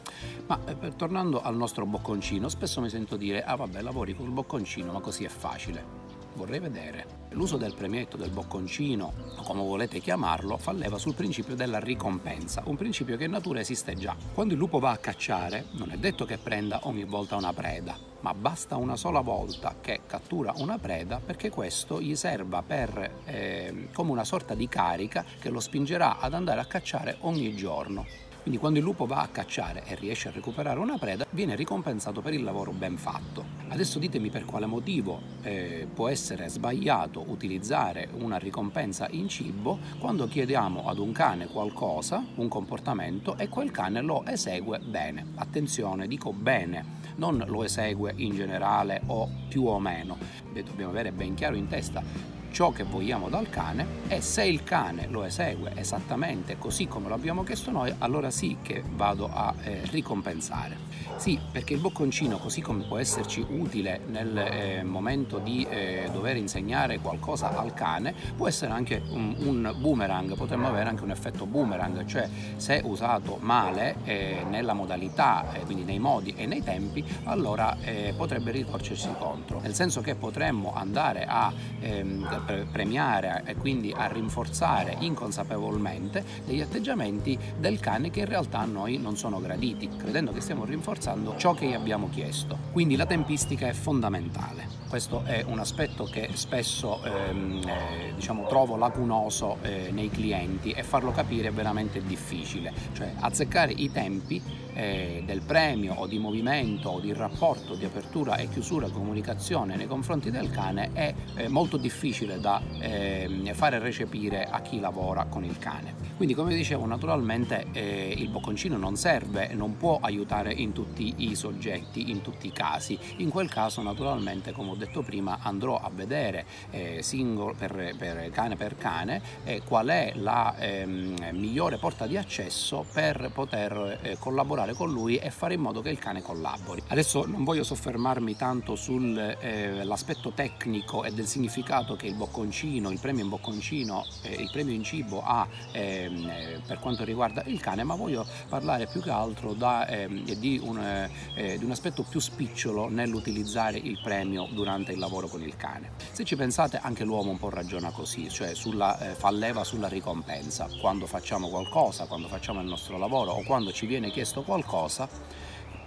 Ma 0.48 0.60
eh, 0.66 0.96
tornando 0.96 1.42
al 1.42 1.56
nostro 1.56 1.86
bocconcino, 1.86 2.50
spesso 2.50 2.82
mi 2.82 2.90
sento 2.90 3.18
dire, 3.18 3.44
ah 3.44 3.56
vabbè, 3.56 3.82
lavori 3.82 4.16
col 4.16 4.30
bocconcino, 4.30 4.92
ma 4.92 5.00
così 5.00 5.24
è 5.24 5.30
facile. 5.30 6.06
Vorrei 6.38 6.60
vedere. 6.60 7.26
L'uso 7.32 7.58
del 7.58 7.74
premietto, 7.74 8.16
del 8.16 8.30
bocconcino, 8.30 9.12
o 9.38 9.42
come 9.42 9.62
volete 9.62 10.00
chiamarlo, 10.00 10.58
fa 10.58 10.72
leva 10.72 11.00
sul 11.00 11.16
principio 11.16 11.56
della 11.56 11.80
ricompensa, 11.80 12.62
un 12.66 12.78
principio 12.78 13.18
che 13.18 13.24
in 13.24 13.32
natura 13.32 13.60
esiste 13.60 13.96
già. 13.96 14.16
Quando 14.36 14.54
il 14.54 14.60
lupo 14.60 14.78
va 14.78 14.92
a 14.92 14.98
cacciare, 14.98 15.66
non 15.72 15.90
è 15.92 15.98
detto 15.98 16.26
che 16.26 16.38
prenda 16.38 16.82
ogni 16.84 17.06
volta 17.06 17.36
una 17.36 17.54
preda, 17.54 17.98
ma 18.22 18.36
basta 18.36 18.76
una 18.76 18.96
sola 18.96 19.22
volta 19.22 19.78
che 19.82 20.02
cattura 20.06 20.54
una 20.58 20.78
preda 20.78 21.20
perché 21.24 21.50
questo 21.50 22.00
gli 22.00 22.16
serva 22.16 22.62
per, 22.62 23.22
eh, 23.26 23.90
come 23.92 24.12
una 24.12 24.24
sorta 24.24 24.54
di 24.54 24.68
carica 24.68 25.26
che 25.40 25.50
lo 25.50 25.60
spingerà 25.60 26.20
ad 26.20 26.36
andare 26.36 26.60
a 26.60 26.66
cacciare 26.66 27.18
ogni 27.22 27.56
giorno. 27.56 28.27
Quindi 28.48 28.64
quando 28.64 28.80
il 28.80 28.86
lupo 28.86 29.06
va 29.06 29.24
a 29.24 29.28
cacciare 29.28 29.84
e 29.88 29.96
riesce 29.96 30.30
a 30.30 30.32
recuperare 30.32 30.80
una 30.80 30.98
preda, 30.98 31.28
viene 31.32 31.54
ricompensato 31.54 32.22
per 32.22 32.34
il 32.34 32.44
lavoro 32.44 32.72
ben 32.72 32.96
fatto. 32.96 33.44
Adesso 33.68 34.00
ditemi 34.00 34.30
per 34.30 34.46
quale 34.46 34.66
motivo 34.66 35.20
eh, 35.42 35.86
può 35.94 36.08
essere 36.08 36.48
sbagliato 36.48 37.26
utilizzare 37.28 38.08
una 38.14 38.38
ricompensa 38.38 39.06
in 39.12 39.28
cibo 39.28 39.80
quando 40.00 40.30
chiediamo 40.30 40.88
ad 40.88 40.98
un 40.98 41.12
cane 41.12 41.48
qualcosa, 41.48 42.24
un 42.36 42.48
comportamento, 42.48 43.36
e 43.38 43.50
quel 43.50 43.70
cane 43.72 44.00
lo 44.00 44.26
esegue 44.26 44.80
bene. 44.80 45.26
Attenzione, 45.36 46.08
dico 46.08 46.32
bene, 46.32 46.86
non 47.18 47.44
lo 47.48 47.66
esegue 47.66 48.14
in 48.16 48.34
generale 48.34 49.02
o 49.08 49.30
più 49.50 49.66
o 49.66 49.78
meno. 49.78 50.18
Dobbiamo 50.54 50.92
avere 50.92 51.12
ben 51.12 51.34
chiaro 51.34 51.58
in 51.58 51.68
testa 51.68 52.38
ciò 52.58 52.72
che 52.72 52.82
vogliamo 52.82 53.30
dal 53.30 53.52
cane 53.52 53.86
e 54.08 54.20
se 54.20 54.44
il 54.44 54.64
cane 54.64 55.06
lo 55.10 55.24
esegue 55.24 55.74
esattamente 55.76 56.58
così 56.58 56.88
come 56.88 57.08
lo 57.08 57.14
abbiamo 57.14 57.44
chiesto 57.44 57.70
noi, 57.70 57.94
allora 58.00 58.32
sì 58.32 58.58
che 58.64 58.82
vado 58.96 59.30
a 59.32 59.54
eh, 59.62 59.82
ricompensare. 59.92 60.88
Sì, 61.18 61.40
perché 61.52 61.74
il 61.74 61.80
bocconcino, 61.80 62.38
così 62.38 62.62
come 62.62 62.84
può 62.84 62.98
esserci 62.98 63.46
utile 63.48 64.02
nel 64.08 64.38
eh, 64.38 64.84
momento 64.84 65.40
di 65.40 65.66
eh, 65.70 66.10
dover 66.12 66.36
insegnare 66.38 67.00
qualcosa 67.00 67.58
al 67.58 67.74
cane, 67.74 68.14
può 68.36 68.48
essere 68.48 68.72
anche 68.72 69.02
un, 69.10 69.36
un, 69.38 69.76
boomerang, 69.78 70.36
potremmo 70.36 70.68
avere 70.68 70.90
anche 70.90 71.04
un 71.04 71.12
effetto 71.12 71.46
boomerang, 71.46 72.06
cioè 72.06 72.30
se 72.56 72.82
usato 72.84 73.38
male 73.40 73.98
eh, 74.04 74.46
nella 74.48 74.74
modalità, 74.74 75.54
eh, 75.54 75.60
quindi 75.62 75.84
nei 75.84 76.00
modi 76.00 76.34
e 76.36 76.46
nei 76.46 76.64
tempi, 76.64 77.04
allora 77.24 77.78
eh, 77.82 78.14
potrebbe 78.16 78.52
ritorcersi 78.52 79.10
contro, 79.18 79.60
nel 79.60 79.74
senso 79.74 80.02
che 80.02 80.14
potremmo 80.14 80.74
andare 80.76 81.26
a 81.26 81.52
ehm, 81.80 82.46
premiare 82.72 83.44
e 83.46 83.56
quindi 83.56 83.94
a 83.96 84.08
rinforzare 84.08 84.98
inconsapevolmente 85.00 86.24
degli 86.46 86.62
atteggiamenti 86.62 87.38
del 87.58 87.80
cane 87.80 88.10
che 88.10 88.22
in 88.22 88.26
realtà 88.26 88.60
a 88.60 88.66
noi 88.66 88.98
non 88.98 89.18
sono 89.18 89.40
graditi, 89.40 89.90
credendo 89.98 90.32
che 90.32 90.42
stiamo 90.42 90.66
rinforzando 90.66 91.36
ciò 91.38 91.54
che 91.54 91.68
gli 91.68 91.74
abbiamo 91.74 92.10
chiesto. 92.10 92.58
Quindi 92.72 92.96
la 92.96 93.06
tempistica 93.06 93.68
è 93.68 93.74
fondamentale. 93.74 94.86
Questo 94.88 95.24
è 95.26 95.44
un 95.46 95.60
aspetto 95.60 96.06
che 96.06 96.30
spesso 96.34 97.04
ehm, 97.04 97.62
eh, 97.68 98.14
diciamo, 98.16 98.48
trovo 98.48 98.78
lacunoso 98.78 99.58
eh, 99.62 99.90
nei 99.92 100.10
clienti 100.10 100.72
e 100.72 100.82
farlo 100.82 101.12
capire 101.12 101.50
è 101.50 101.52
veramente 101.52 102.02
difficile. 102.02 102.72
Cioè 102.94 103.12
azzeccare 103.20 103.74
i 103.74 103.92
tempi 103.92 104.42
eh, 104.78 105.24
del 105.26 105.42
premio 105.42 105.96
o 105.96 106.08
di 106.08 106.20
movimento 106.20 106.90
o 106.90 107.00
di 107.00 107.12
rapporto 107.12 107.74
di 107.74 107.84
apertura 107.84 108.38
e 108.38 108.48
chiusura 108.48 108.88
comunicazione 108.90 109.76
nei 109.76 109.88
confronti 109.88 110.30
del 110.30 110.52
cane 110.52 110.92
è 110.94 111.14
eh, 111.36 111.48
molto 111.48 111.78
difficile 111.78 112.40
da 112.40 112.62
eh, 112.80 113.52
fare 113.54 113.80
recepire 113.80 114.44
a 114.44 114.62
chi 114.62 114.80
lavora 114.80 115.26
con 115.26 115.44
il 115.44 115.58
cane. 115.58 115.96
Quindi 116.16 116.34
come 116.34 116.56
dicevo 116.56 116.86
naturalmente 116.86 117.68
eh, 117.74 118.14
il 118.16 118.30
bocconcino 118.30 118.78
non 118.78 118.96
serve, 118.96 119.54
non 119.54 119.78
può 119.78 120.00
aiutare 120.02 120.54
in 120.54 120.74
tutti 120.74 121.14
i 121.18 121.36
soggetti, 121.36 122.12
in 122.12 122.22
tutti 122.22 122.48
i 122.48 122.52
casi. 122.52 122.98
In 123.18 123.30
quel 123.30 123.50
caso 123.50 123.82
naturalmente 123.82 124.52
come 124.52 124.72
ho 124.72 124.76
detto 124.78 125.02
prima 125.02 125.40
andrò 125.42 125.78
a 125.78 125.90
vedere 125.92 126.46
eh, 126.70 127.02
singolo 127.02 127.56
per, 127.58 127.96
per, 127.98 128.30
cane 128.30 128.56
per 128.56 128.78
cane 128.78 129.22
eh, 129.44 129.62
qual 129.64 129.88
è 129.88 130.12
la 130.16 130.56
ehm, 130.58 131.30
migliore 131.32 131.78
porta 131.78 132.06
di 132.06 132.16
accesso 132.16 132.86
per 132.94 133.32
poter 133.34 134.18
collaborare 134.20 134.66
parlare 134.68 134.74
con 134.74 134.92
lui 134.92 135.18
e 135.18 135.32
fare 135.32 135.54
in 135.54 135.62
modo 135.62 135.82
che 135.82 135.90
il 135.90 136.00
cane 136.00 136.22
collabori. 136.22 136.82
Adesso 136.88 137.26
non 137.26 137.44
voglio 137.44 137.64
soffermarmi 137.64 138.36
tanto 138.36 138.76
sull'aspetto 138.76 140.30
eh, 140.30 140.34
tecnico 140.34 141.04
e 141.04 141.12
del 141.12 141.28
significato 141.28 141.96
che 141.96 142.08
il 142.08 142.16
bocconcino, 142.16 142.90
il 142.90 143.00
premio 143.00 143.24
in 143.24 143.30
bocconcino, 143.30 144.06
eh, 144.24 144.34
il 144.34 144.50
premio 144.52 144.74
in 144.74 144.84
cibo 144.84 145.22
ha 145.24 145.48
ehm, 145.72 146.28
eh, 146.28 146.62
per 146.66 146.80
quanto 146.80 147.04
riguarda 147.04 147.44
il 147.46 147.60
cane, 147.60 147.84
ma 147.84 147.96
voglio 147.96 148.26
parlare 148.50 148.88
più 148.88 149.02
che 149.02 149.12
altro 149.12 149.54
da, 149.54 149.88
ehm, 149.88 150.24
di, 150.34 150.60
un, 150.62 150.80
eh, 150.80 151.58
di 151.58 151.64
un 151.64 151.72
aspetto 151.72 152.04
più 152.04 152.20
spicciolo 152.20 152.90
nell'utilizzare 152.90 153.78
il 153.78 154.00
premio 154.02 154.48
durante 154.52 154.66
il 154.76 155.00
lavoro 155.00 155.28
con 155.28 155.42
il 155.42 155.56
cane. 155.56 155.92
Se 156.12 156.24
ci 156.24 156.36
pensate 156.36 156.80
anche 156.82 157.04
l'uomo 157.04 157.32
un 157.32 157.38
po' 157.38 157.50
ragiona 157.50 157.92
così, 157.92 158.30
cioè 158.30 158.54
sulla, 158.54 159.00
eh, 159.00 159.16
fa 159.16 159.32
leva 159.32 159.64
sulla 159.64 159.88
ricompensa, 159.88 160.68
quando 160.80 161.06
facciamo 161.06 161.50
qualcosa, 161.50 162.06
quando 162.06 162.28
facciamo 162.28 162.62
il 162.62 162.68
nostro 162.68 162.98
lavoro 162.98 163.32
o 163.32 163.44
quando 163.44 163.72
ci 163.72 163.86
viene 163.86 164.12
chiesto 164.12 164.44
qualcosa, 164.44 165.08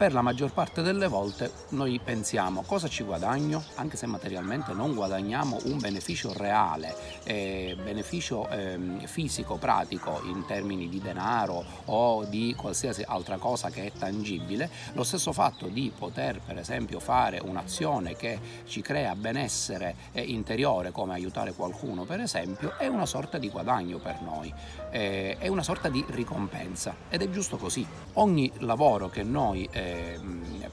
per 0.01 0.15
la 0.15 0.23
maggior 0.23 0.51
parte 0.51 0.81
delle 0.81 1.09
volte 1.09 1.53
noi 1.71 2.01
pensiamo 2.03 2.63
cosa 2.63 2.89
ci 2.89 3.05
guadagno, 3.05 3.63
anche 3.75 3.99
se 3.99 4.07
materialmente 4.07 4.73
non 4.73 4.95
guadagniamo 4.95 5.59
un 5.65 5.79
beneficio 5.79 6.33
reale, 6.33 6.97
eh, 7.25 7.77
beneficio 7.85 8.49
eh, 8.49 8.79
fisico, 9.05 9.57
pratico 9.57 10.23
in 10.25 10.47
termini 10.47 10.89
di 10.89 11.03
denaro 11.03 11.63
o 11.85 12.25
di 12.25 12.55
qualsiasi 12.57 13.05
altra 13.07 13.37
cosa 13.37 13.69
che 13.69 13.85
è 13.85 13.93
tangibile, 13.93 14.71
lo 14.95 15.05
stesso 15.05 15.35
fatto 15.35 15.67
di 15.67 15.93
poter 15.95 16.41
per 16.41 16.57
esempio 16.57 16.99
fare 16.99 17.39
un'azione 17.39 18.17
che 18.17 18.41
ci 18.65 18.81
crea 18.81 19.15
benessere 19.15 19.97
eh, 20.13 20.23
interiore 20.23 20.93
come 20.93 21.13
aiutare 21.13 21.53
qualcuno 21.53 22.05
per 22.05 22.21
esempio 22.21 22.79
è 22.79 22.87
una 22.87 23.05
sorta 23.05 23.37
di 23.37 23.51
guadagno 23.51 23.99
per 23.99 24.23
noi, 24.23 24.51
eh, 24.93 25.37
è 25.39 25.49
una 25.49 25.63
sorta 25.63 25.91
di 25.91 26.03
ricompensa 26.09 26.95
ed 27.11 27.21
è 27.21 27.29
giusto 27.29 27.59
così. 27.59 27.87
Ogni 28.15 28.51
lavoro 28.61 29.11
che 29.11 29.23
noi 29.23 29.69
eh, 29.71 29.89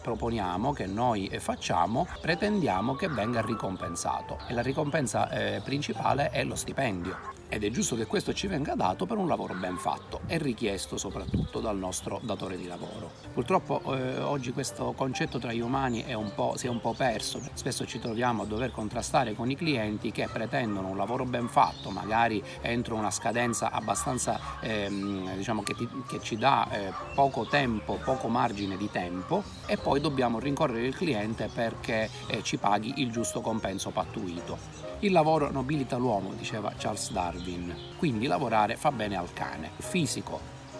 proponiamo, 0.01 0.73
che 0.73 0.85
noi 0.85 1.29
facciamo, 1.39 2.07
pretendiamo 2.21 2.95
che 2.95 3.07
venga 3.07 3.41
ricompensato. 3.41 4.39
E 4.47 4.53
la 4.53 4.61
ricompensa 4.61 5.29
eh, 5.29 5.61
principale 5.61 6.29
è 6.29 6.43
lo 6.43 6.55
stipendio 6.55 7.36
ed 7.49 7.63
è 7.63 7.69
giusto 7.69 7.95
che 7.95 8.05
questo 8.05 8.33
ci 8.33 8.47
venga 8.47 8.75
dato 8.75 9.05
per 9.05 9.17
un 9.17 9.27
lavoro 9.27 9.53
ben 9.53 9.77
fatto 9.77 10.21
e 10.27 10.37
richiesto 10.37 10.97
soprattutto 10.97 11.59
dal 11.59 11.77
nostro 11.77 12.19
datore 12.23 12.57
di 12.57 12.67
lavoro. 12.67 13.11
Purtroppo 13.33 13.81
eh, 13.95 14.19
oggi 14.19 14.51
questo 14.51 14.93
concetto 14.95 15.39
tra 15.39 15.53
gli 15.53 15.59
umani 15.59 16.03
è 16.03 16.15
si 16.55 16.67
è 16.67 16.69
un 16.69 16.81
po' 16.81 16.93
perso, 16.93 17.41
spesso 17.53 17.85
ci 17.85 17.99
troviamo 17.99 18.43
a 18.43 18.45
dover 18.45 18.71
contrastare 18.71 19.33
con 19.33 19.49
i 19.49 19.55
clienti 19.55 20.11
che 20.11 20.27
pretendono 20.31 20.89
un 20.89 20.97
lavoro 20.97 21.25
ben 21.25 21.47
fatto, 21.47 21.89
magari 21.89 22.43
entro 22.61 22.95
una 22.95 23.11
scadenza 23.11 23.71
abbastanza 23.71 24.39
ehm, 24.61 25.35
diciamo 25.35 25.63
che, 25.63 25.73
ti, 25.75 25.87
che, 26.07 26.19
ci 26.21 26.37
dà 26.37 26.67
eh, 26.71 26.91
poco 27.13 27.45
tempo, 27.45 27.99
poco 28.03 28.27
margine 28.27 28.77
di 28.77 28.89
tempo 28.91 29.43
e 29.65 29.77
poi 29.77 29.99
dobbiamo 29.99 30.39
rincorrere 30.39 30.87
il 30.87 30.95
cliente 30.95 31.49
perché 31.53 32.09
eh, 32.27 32.43
ci 32.43 32.57
paghi 32.57 32.93
il 32.97 33.11
giusto 33.11 33.41
compenso 33.41 33.91
pattuito 33.91 34.86
Il 35.01 35.11
lavoro 35.11 35.51
nobilita 35.51 35.95
l'uomo, 35.95 36.33
diceva 36.33 36.73
Charles 36.75 37.11
Darwin, 37.11 37.71
quindi 37.97 38.25
lavorare 38.25 38.77
fa 38.77 38.91
bene 38.91 39.15
al 39.15 39.31
cane. 39.31 39.69
Fisico 39.77 40.39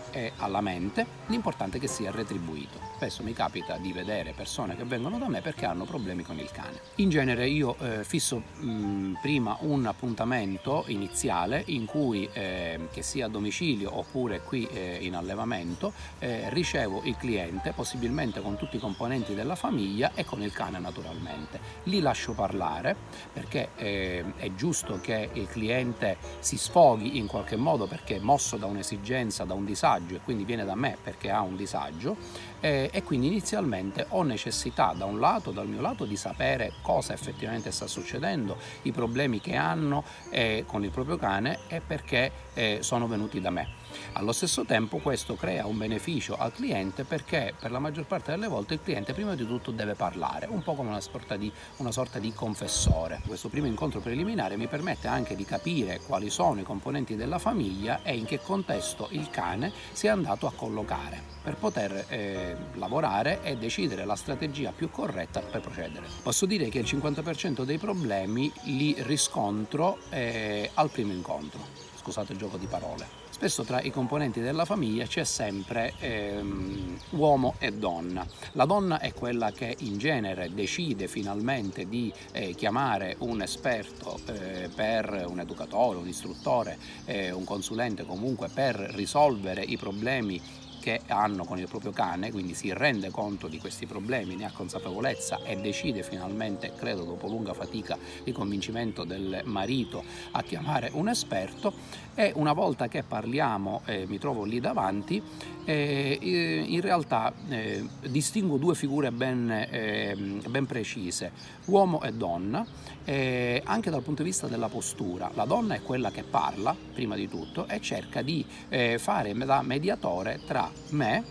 e 0.10 0.32
alla 0.38 0.60
mente, 0.60 1.06
l'importante 1.28 1.78
è 1.78 1.80
che 1.80 1.88
sia 1.88 2.10
retribuito. 2.10 2.80
Spesso 2.98 3.22
mi 3.22 3.34
capita 3.34 3.77
di 3.77 3.94
vedere 3.94 4.34
persone 4.36 4.75
che 4.75 4.84
vengono 4.84 5.20
da 5.20 5.27
me 5.30 5.42
perché 5.42 5.68
hanno 5.68 5.86
problemi 5.86 6.24
con 6.24 6.39
il 6.39 6.50
cane. 6.50 6.80
In 6.96 7.10
genere 7.12 7.48
io 7.48 7.75
eh, 7.77 8.04
fisso 8.04 8.42
mh, 8.56 9.20
prima 9.22 9.56
un 9.60 9.86
appuntamento 9.86 10.84
iniziale 10.88 11.62
in 11.68 11.86
cui, 11.86 12.27
eh, 12.34 12.88
che 12.92 13.04
sia 13.04 13.27
a 13.27 13.30
domicilio 13.30 13.96
oppure 13.96 14.42
qui 14.42 14.68
eh, 14.74 14.98
in 15.00 15.13
allevamento, 15.13 15.94
eh, 16.18 16.50
ricevo 16.50 17.04
il 17.04 17.16
cliente, 17.18 17.72
possibilmente 17.72 18.42
con 18.42 18.58
tutti 18.58 18.77
i 18.77 18.80
componenti 18.80 19.36
della 19.36 19.56
famiglia 19.56 20.13
e 20.16 20.25
con 20.25 20.42
il 20.42 20.51
cane 20.51 20.80
naturalmente. 20.80 21.60
Li 21.84 22.00
lascio 22.00 22.34
parlare 22.34 22.96
perché 23.32 23.70
eh, 23.75 24.25
è 24.38 24.51
giusto 24.56 25.00
che 25.00 25.30
il 25.34 25.48
cliente 25.48 26.18
si 26.39 26.58
sfoghi 26.58 27.20
in 27.20 27.27
qualche 27.27 27.58
modo 27.58 27.86
perché 27.86 28.16
è 28.16 28.20
mosso 28.20 28.58
da 28.58 28.66
un'esigenza, 28.66 29.44
da 29.44 29.54
un 29.54 29.66
disagio 29.66 30.16
e 30.16 30.20
quindi 30.24 30.46
viene 30.46 30.66
da 30.66 30.74
me 30.74 30.98
perché 31.00 31.30
ha 31.30 31.42
un 31.42 31.56
disagio 31.56 32.16
eh, 32.60 32.90
e 32.92 33.04
quindi 33.04 33.28
inizialmente 33.28 34.06
ho 34.10 34.24
necessità 34.24 34.94
da 34.96 35.06
un 35.06 35.20
lato, 35.20 35.52
dal 35.52 35.68
mio 35.68 35.82
lato, 35.82 36.06
di 36.06 36.16
sapere 36.16 36.74
cosa 36.82 37.14
effettivamente 37.14 37.72
sta 37.72 37.88
succedendo, 37.88 38.58
i 38.84 38.92
problemi 38.92 39.40
che 39.40 39.56
hanno 39.56 40.04
eh, 40.30 40.64
con 40.66 40.84
il 40.84 40.92
proprio 40.92 41.18
cane 41.18 41.60
e 41.68 41.82
perché 41.82 42.32
eh, 42.54 42.80
sono 42.82 43.08
venuti 43.08 43.40
da 43.40 43.50
me. 43.50 43.76
Allo 44.13 44.32
stesso 44.32 44.66
tempo 44.66 44.98
questo 44.98 45.36
crea 45.36 45.66
un 45.66 45.77
beneficio 45.77 46.36
al 46.38 46.54
cliente 46.54 47.04
perché 47.04 47.54
per 47.60 47.72
la 47.72 47.80
maggior 47.80 48.06
parte 48.06 48.32
delle 48.32 48.48
volte 48.48 48.75
il 48.75 48.82
cliente 48.82 49.13
prima 49.13 49.36
di 49.36 49.46
tutto 49.46 49.72
deve 49.72 49.94
parlare, 49.94 50.48
un 50.48 50.63
po' 50.63 50.74
come 50.74 50.89
una 50.89 51.01
sorta 51.01 51.36
di, 51.36 51.51
una 51.77 51.92
sorta 51.92 52.20
di 52.20 52.34
confessore. 52.34 53.22
Questo 53.25 53.50
primo 53.50 53.68
incontro 53.68 54.00
preliminare 54.00 54.58
mi 54.58 54.68
permette 54.68 55.08
anche 55.08 55.36
di 55.36 55.46
capire 55.46 56.00
quali 56.06 56.30
sono 56.30 56.60
i 56.60 56.63
componenti 56.63 57.16
della 57.16 57.39
famiglia 57.39 58.01
e 58.04 58.16
in 58.16 58.25
che 58.25 58.39
contesto 58.42 59.08
il 59.12 59.30
cane 59.30 59.72
si 59.92 60.08
è 60.08 60.10
andato 60.10 60.48
a 60.48 60.51
collocare 60.54 61.36
per 61.44 61.56
poter 61.56 62.06
eh, 62.10 62.56
lavorare 62.74 63.42
e 63.44 63.56
decidere 63.56 64.06
la 64.06 64.16
strategia 64.16 64.72
più 64.72 64.89
corretta 64.89 65.39
per 65.39 65.62
procedere. 65.62 66.06
Posso 66.22 66.46
dire 66.46 66.70
che 66.70 66.80
il 66.80 66.86
50% 66.86 67.63
dei 67.63 67.77
problemi 67.77 68.51
li 68.63 68.96
riscontro 69.00 70.00
eh, 70.10 70.70
al 70.74 70.89
primo 70.89 71.13
incontro. 71.13 71.60
Scusate 71.96 72.34
il 72.34 72.38
gioco 72.38 72.58
di 72.58 72.66
parole. 72.66 73.26
Spesso 73.38 73.62
tra 73.62 73.79
i 73.82 73.91
componenti 73.91 74.39
della 74.39 74.65
famiglia 74.65 75.06
c'è 75.06 75.24
sempre 75.24 75.94
ehm, 76.00 76.98
uomo 77.12 77.53
e 77.60 77.72
donna. 77.72 78.25
La 78.53 78.65
donna 78.65 79.00
è 79.00 79.13
quella 79.13 79.51
che 79.51 79.75
in 79.82 80.00
genere 80.00 80.50
decide 80.56 81.08
finalmente 81.08 81.88
di 81.88 82.12
eh, 82.32 82.56
chiamare 82.56 83.15
un 83.20 83.44
esperto 83.44 84.20
eh, 84.25 84.72
per 84.74 85.25
un 85.27 85.39
educatore, 85.39 86.00
un 86.00 86.08
istruttore, 86.08 86.79
eh, 87.06 87.29
un 87.29 87.44
consulente 87.44 88.08
comunque 88.08 88.50
per 88.51 88.75
risolvere 88.75 89.62
i 89.62 89.77
problemi 89.77 90.41
che 90.88 91.01
hanno 91.08 91.44
con 91.44 91.60
il 91.60 91.67
proprio 91.67 91.91
cane, 91.91 92.32
quindi 92.32 92.53
si 92.53 92.72
rende 92.72 93.12
conto 93.12 93.50
di 93.50 93.60
questi 93.60 93.86
problemi, 93.86 94.38
ne 94.38 94.46
ha 94.46 94.51
consapevolezza 94.53 95.41
e 95.44 95.58
decide 95.58 96.01
finalmente, 96.01 96.72
credo 96.77 97.03
dopo 97.03 97.27
lunga 97.27 97.53
fatica 97.53 97.98
di 98.24 98.32
convincimento 98.32 99.03
del 99.03 99.41
marito, 99.44 100.01
a 100.32 100.41
chiamare 100.44 100.89
un 100.94 101.10
esperto. 101.10 101.74
E 102.15 102.32
una 102.36 102.53
volta 102.53 102.88
che 102.88 103.03
parliamo 103.03 103.82
eh, 103.84 104.06
mi 104.08 104.17
trovo 104.17 104.46
lì 104.46 104.62
davanti, 104.62 105.22
eh, 105.68 106.66
in 106.66 106.80
realtà 106.80 107.34
eh, 107.50 107.86
distingo 108.08 108.56
due 108.58 108.74
figure 108.74 109.12
ben, 109.12 109.52
eh, 109.52 110.16
ben, 110.48 110.66
precise, 110.66 111.32
uomo 111.66 112.02
e 112.04 112.14
donna, 112.14 112.66
eh, 113.04 113.62
anche 113.66 113.90
dal 113.90 114.02
punto 114.02 114.24
di 114.24 114.30
vista 114.30 114.48
della 114.48 114.70
postura. 114.70 115.30
La 115.34 115.44
donna 115.44 115.76
è 115.76 115.82
quella 115.82 116.10
che 116.10 116.24
parla, 116.24 116.74
prima 116.94 117.16
di 117.16 117.28
tutto, 117.28 117.68
e 117.68 117.82
cerca 117.82 118.22
di 118.22 118.46
eh, 118.70 118.98
fare 118.98 119.34
da 119.34 119.62
mediatore 119.62 120.40
tra 120.48 120.72
me, 120.92 121.24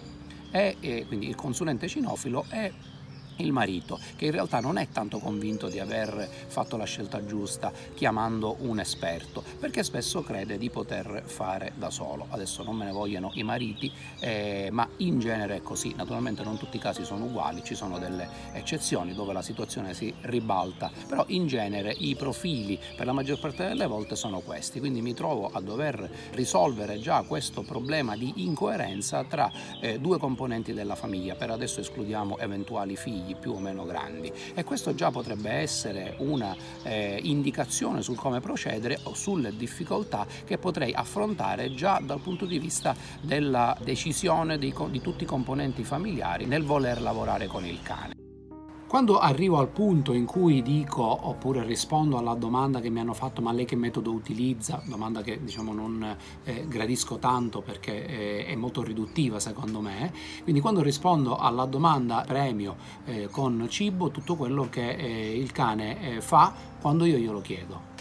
e, 0.50 1.04
quindi 1.06 1.28
il 1.28 1.34
consulente 1.34 1.88
cinofilo, 1.88 2.44
e 2.50 2.72
il 3.36 3.52
marito, 3.52 3.98
che 4.16 4.26
in 4.26 4.30
realtà 4.32 4.60
non 4.60 4.78
è 4.78 4.88
tanto 4.90 5.18
convinto 5.18 5.68
di 5.68 5.78
aver 5.78 6.28
fatto 6.46 6.76
la 6.76 6.84
scelta 6.84 7.24
giusta 7.24 7.72
chiamando 7.94 8.56
un 8.60 8.80
esperto, 8.80 9.42
perché 9.58 9.82
spesso 9.82 10.22
crede 10.22 10.58
di 10.58 10.70
poter 10.70 11.22
fare 11.24 11.72
da 11.76 11.90
solo. 11.90 12.26
Adesso 12.30 12.62
non 12.62 12.76
me 12.76 12.84
ne 12.84 12.92
vogliono 12.92 13.30
i 13.34 13.42
mariti, 13.42 13.90
eh, 14.20 14.68
ma 14.70 14.88
in 14.98 15.18
genere 15.18 15.56
è 15.56 15.62
così. 15.62 15.94
Naturalmente 15.96 16.42
non 16.42 16.58
tutti 16.58 16.76
i 16.76 16.80
casi 16.80 17.04
sono 17.04 17.24
uguali, 17.24 17.62
ci 17.64 17.74
sono 17.74 17.98
delle 17.98 18.28
eccezioni 18.52 19.14
dove 19.14 19.32
la 19.32 19.42
situazione 19.42 19.94
si 19.94 20.12
ribalta, 20.22 20.90
però 21.06 21.24
in 21.28 21.46
genere 21.46 21.94
i 21.96 22.14
profili 22.14 22.78
per 22.96 23.06
la 23.06 23.12
maggior 23.12 23.38
parte 23.38 23.66
delle 23.66 23.86
volte 23.86 24.16
sono 24.16 24.40
questi, 24.40 24.80
quindi 24.80 25.02
mi 25.02 25.14
trovo 25.14 25.50
a 25.52 25.60
dover 25.60 26.10
risolvere 26.32 27.00
già 27.00 27.22
questo 27.22 27.62
problema 27.62 28.16
di 28.16 28.32
incoerenza 28.36 29.24
tra 29.24 29.50
eh, 29.80 29.98
due 29.98 30.18
componenti 30.18 30.72
della 30.72 30.94
famiglia. 30.94 31.34
Per 31.34 31.50
adesso 31.50 31.80
escludiamo 31.80 32.38
eventuali 32.38 32.96
figli 32.96 33.25
figli 33.26 33.34
più 33.34 33.52
o 33.52 33.58
meno 33.58 33.84
grandi 33.84 34.32
e 34.54 34.62
questo 34.62 34.94
già 34.94 35.10
potrebbe 35.10 35.50
essere 35.50 36.14
una 36.18 36.54
eh, 36.84 37.18
indicazione 37.22 38.02
sul 38.02 38.16
come 38.16 38.40
procedere 38.40 39.00
o 39.04 39.14
sulle 39.14 39.56
difficoltà 39.56 40.26
che 40.44 40.58
potrei 40.58 40.92
affrontare 40.94 41.74
già 41.74 42.00
dal 42.02 42.20
punto 42.20 42.46
di 42.46 42.58
vista 42.58 42.94
della 43.20 43.76
decisione 43.82 44.58
di, 44.58 44.72
di 44.90 45.00
tutti 45.00 45.24
i 45.24 45.26
componenti 45.26 45.82
familiari 45.82 46.46
nel 46.46 46.62
voler 46.62 47.00
lavorare 47.00 47.46
con 47.46 47.64
il 47.64 47.82
cane. 47.82 48.15
Quando 48.88 49.18
arrivo 49.18 49.58
al 49.58 49.66
punto 49.66 50.12
in 50.12 50.26
cui 50.26 50.62
dico 50.62 51.02
oppure 51.02 51.64
rispondo 51.64 52.18
alla 52.18 52.34
domanda 52.34 52.78
che 52.78 52.88
mi 52.88 53.00
hanno 53.00 53.14
fatto 53.14 53.42
ma 53.42 53.50
lei 53.50 53.64
che 53.64 53.74
metodo 53.74 54.12
utilizza, 54.12 54.80
domanda 54.86 55.22
che 55.22 55.42
diciamo 55.42 55.72
non 55.72 56.16
eh, 56.44 56.66
gradisco 56.68 57.18
tanto 57.18 57.62
perché 57.62 58.06
eh, 58.06 58.46
è 58.46 58.54
molto 58.54 58.84
riduttiva 58.84 59.40
secondo 59.40 59.80
me, 59.80 60.12
quindi 60.44 60.60
quando 60.60 60.82
rispondo 60.82 61.36
alla 61.36 61.64
domanda 61.64 62.22
premio 62.24 62.76
eh, 63.06 63.26
con 63.28 63.66
cibo 63.68 64.12
tutto 64.12 64.36
quello 64.36 64.68
che 64.70 64.88
eh, 64.90 65.36
il 65.36 65.50
cane 65.50 66.14
eh, 66.14 66.20
fa 66.20 66.54
quando 66.80 67.04
io 67.06 67.18
glielo 67.18 67.40
chiedo. 67.40 67.94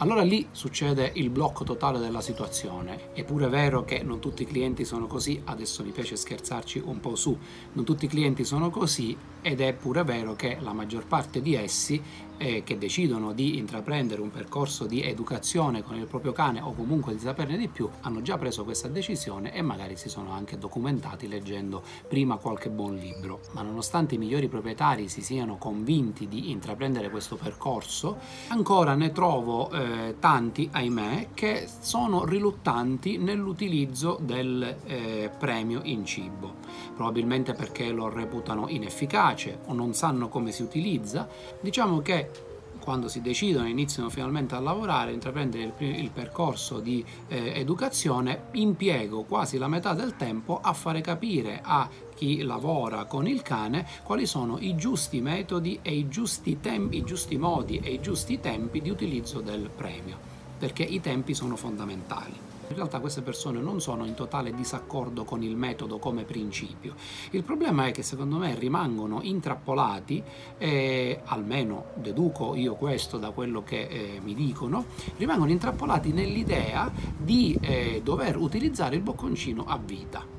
Allora 0.00 0.22
lì 0.22 0.46
succede 0.52 1.10
il 1.16 1.28
blocco 1.28 1.64
totale 1.64 1.98
della 1.98 2.20
situazione. 2.20 3.12
È 3.12 3.24
pure 3.24 3.48
vero 3.48 3.84
che 3.84 4.04
non 4.04 4.20
tutti 4.20 4.42
i 4.42 4.46
clienti 4.46 4.84
sono 4.84 5.08
così, 5.08 5.42
adesso 5.46 5.82
mi 5.82 5.90
piace 5.90 6.14
scherzarci 6.14 6.80
un 6.84 7.00
po' 7.00 7.16
su, 7.16 7.36
non 7.72 7.84
tutti 7.84 8.04
i 8.04 8.08
clienti 8.08 8.44
sono 8.44 8.70
così 8.70 9.16
ed 9.42 9.60
è 9.60 9.72
pure 9.72 10.04
vero 10.04 10.34
che 10.34 10.58
la 10.60 10.72
maggior 10.72 11.06
parte 11.06 11.40
di 11.40 11.54
essi 11.54 12.02
eh, 12.38 12.62
che 12.64 12.78
decidono 12.78 13.32
di 13.32 13.58
intraprendere 13.58 14.20
un 14.20 14.30
percorso 14.30 14.86
di 14.86 15.02
educazione 15.02 15.82
con 15.82 15.96
il 15.96 16.06
proprio 16.06 16.32
cane 16.32 16.60
o 16.60 16.72
comunque 16.72 17.12
di 17.12 17.18
saperne 17.18 17.58
di 17.58 17.68
più 17.68 17.88
hanno 18.02 18.22
già 18.22 18.38
preso 18.38 18.64
questa 18.64 18.88
decisione 18.88 19.52
e 19.52 19.60
magari 19.60 19.96
si 19.96 20.08
sono 20.08 20.30
anche 20.32 20.56
documentati 20.56 21.28
leggendo 21.28 21.82
prima 22.08 22.36
qualche 22.36 22.70
buon 22.70 22.96
libro. 22.96 23.40
Ma 23.52 23.62
nonostante 23.62 24.14
i 24.14 24.18
migliori 24.18 24.48
proprietari 24.48 25.08
si 25.08 25.20
siano 25.20 25.56
convinti 25.56 26.28
di 26.28 26.50
intraprendere 26.50 27.10
questo 27.10 27.36
percorso, 27.36 28.18
ancora 28.48 28.94
ne 28.94 29.12
trovo 29.12 29.70
eh, 29.70 30.16
tanti, 30.18 30.68
ahimè, 30.70 31.28
che 31.34 31.68
sono 31.80 32.24
riluttanti 32.24 33.18
nell'utilizzo 33.18 34.18
del 34.20 34.76
eh, 34.84 35.30
premio 35.36 35.80
in 35.84 36.04
cibo. 36.04 36.54
Probabilmente 36.94 37.52
perché 37.52 37.90
lo 37.90 38.08
reputano 38.08 38.68
inefficace 38.68 39.27
o 39.66 39.72
non 39.72 39.94
sanno 39.94 40.28
come 40.28 40.52
si 40.52 40.62
utilizza. 40.62 41.28
Diciamo 41.60 42.00
che 42.00 42.46
quando 42.88 43.08
si 43.08 43.20
decidono 43.20 43.66
e 43.66 43.70
iniziano 43.70 44.08
finalmente 44.08 44.54
a 44.54 44.60
lavorare, 44.60 45.12
intraprendere 45.12 45.74
il, 45.76 45.98
il 45.98 46.10
percorso 46.10 46.80
di 46.80 47.04
eh, 47.28 47.52
educazione, 47.58 48.44
impiego 48.52 49.24
quasi 49.24 49.58
la 49.58 49.68
metà 49.68 49.92
del 49.92 50.16
tempo 50.16 50.58
a 50.58 50.72
fare 50.72 51.02
capire 51.02 51.60
a 51.62 51.86
chi 52.14 52.40
lavora 52.42 53.04
con 53.04 53.26
il 53.26 53.42
cane 53.42 53.86
quali 54.02 54.24
sono 54.24 54.56
i 54.58 54.74
giusti 54.74 55.20
metodi 55.20 55.80
e 55.82 55.94
i 55.94 56.08
giusti 56.08 56.60
tempi, 56.60 56.96
i 56.96 57.04
giusti 57.04 57.36
modi 57.36 57.78
e 57.78 57.92
i 57.92 58.00
giusti 58.00 58.40
tempi 58.40 58.80
di 58.80 58.88
utilizzo 58.88 59.40
del 59.40 59.68
premio, 59.68 60.16
perché 60.58 60.82
i 60.82 61.00
tempi 61.02 61.34
sono 61.34 61.56
fondamentali. 61.56 62.47
In 62.68 62.76
realtà 62.76 63.00
queste 63.00 63.22
persone 63.22 63.60
non 63.60 63.80
sono 63.80 64.04
in 64.04 64.14
totale 64.14 64.54
disaccordo 64.54 65.24
con 65.24 65.42
il 65.42 65.56
metodo 65.56 65.98
come 65.98 66.24
principio. 66.24 66.94
Il 67.30 67.42
problema 67.42 67.86
è 67.86 67.92
che 67.92 68.02
secondo 68.02 68.36
me 68.36 68.54
rimangono 68.54 69.20
intrappolati, 69.22 70.22
eh, 70.58 71.20
almeno 71.24 71.86
deduco 71.94 72.54
io 72.54 72.74
questo 72.74 73.16
da 73.16 73.30
quello 73.30 73.62
che 73.62 73.86
eh, 73.86 74.20
mi 74.22 74.34
dicono, 74.34 74.84
rimangono 75.16 75.50
intrappolati 75.50 76.12
nell'idea 76.12 76.92
di 77.16 77.58
eh, 77.60 78.02
dover 78.04 78.36
utilizzare 78.36 78.96
il 78.96 79.02
bocconcino 79.02 79.64
a 79.66 79.78
vita 79.82 80.36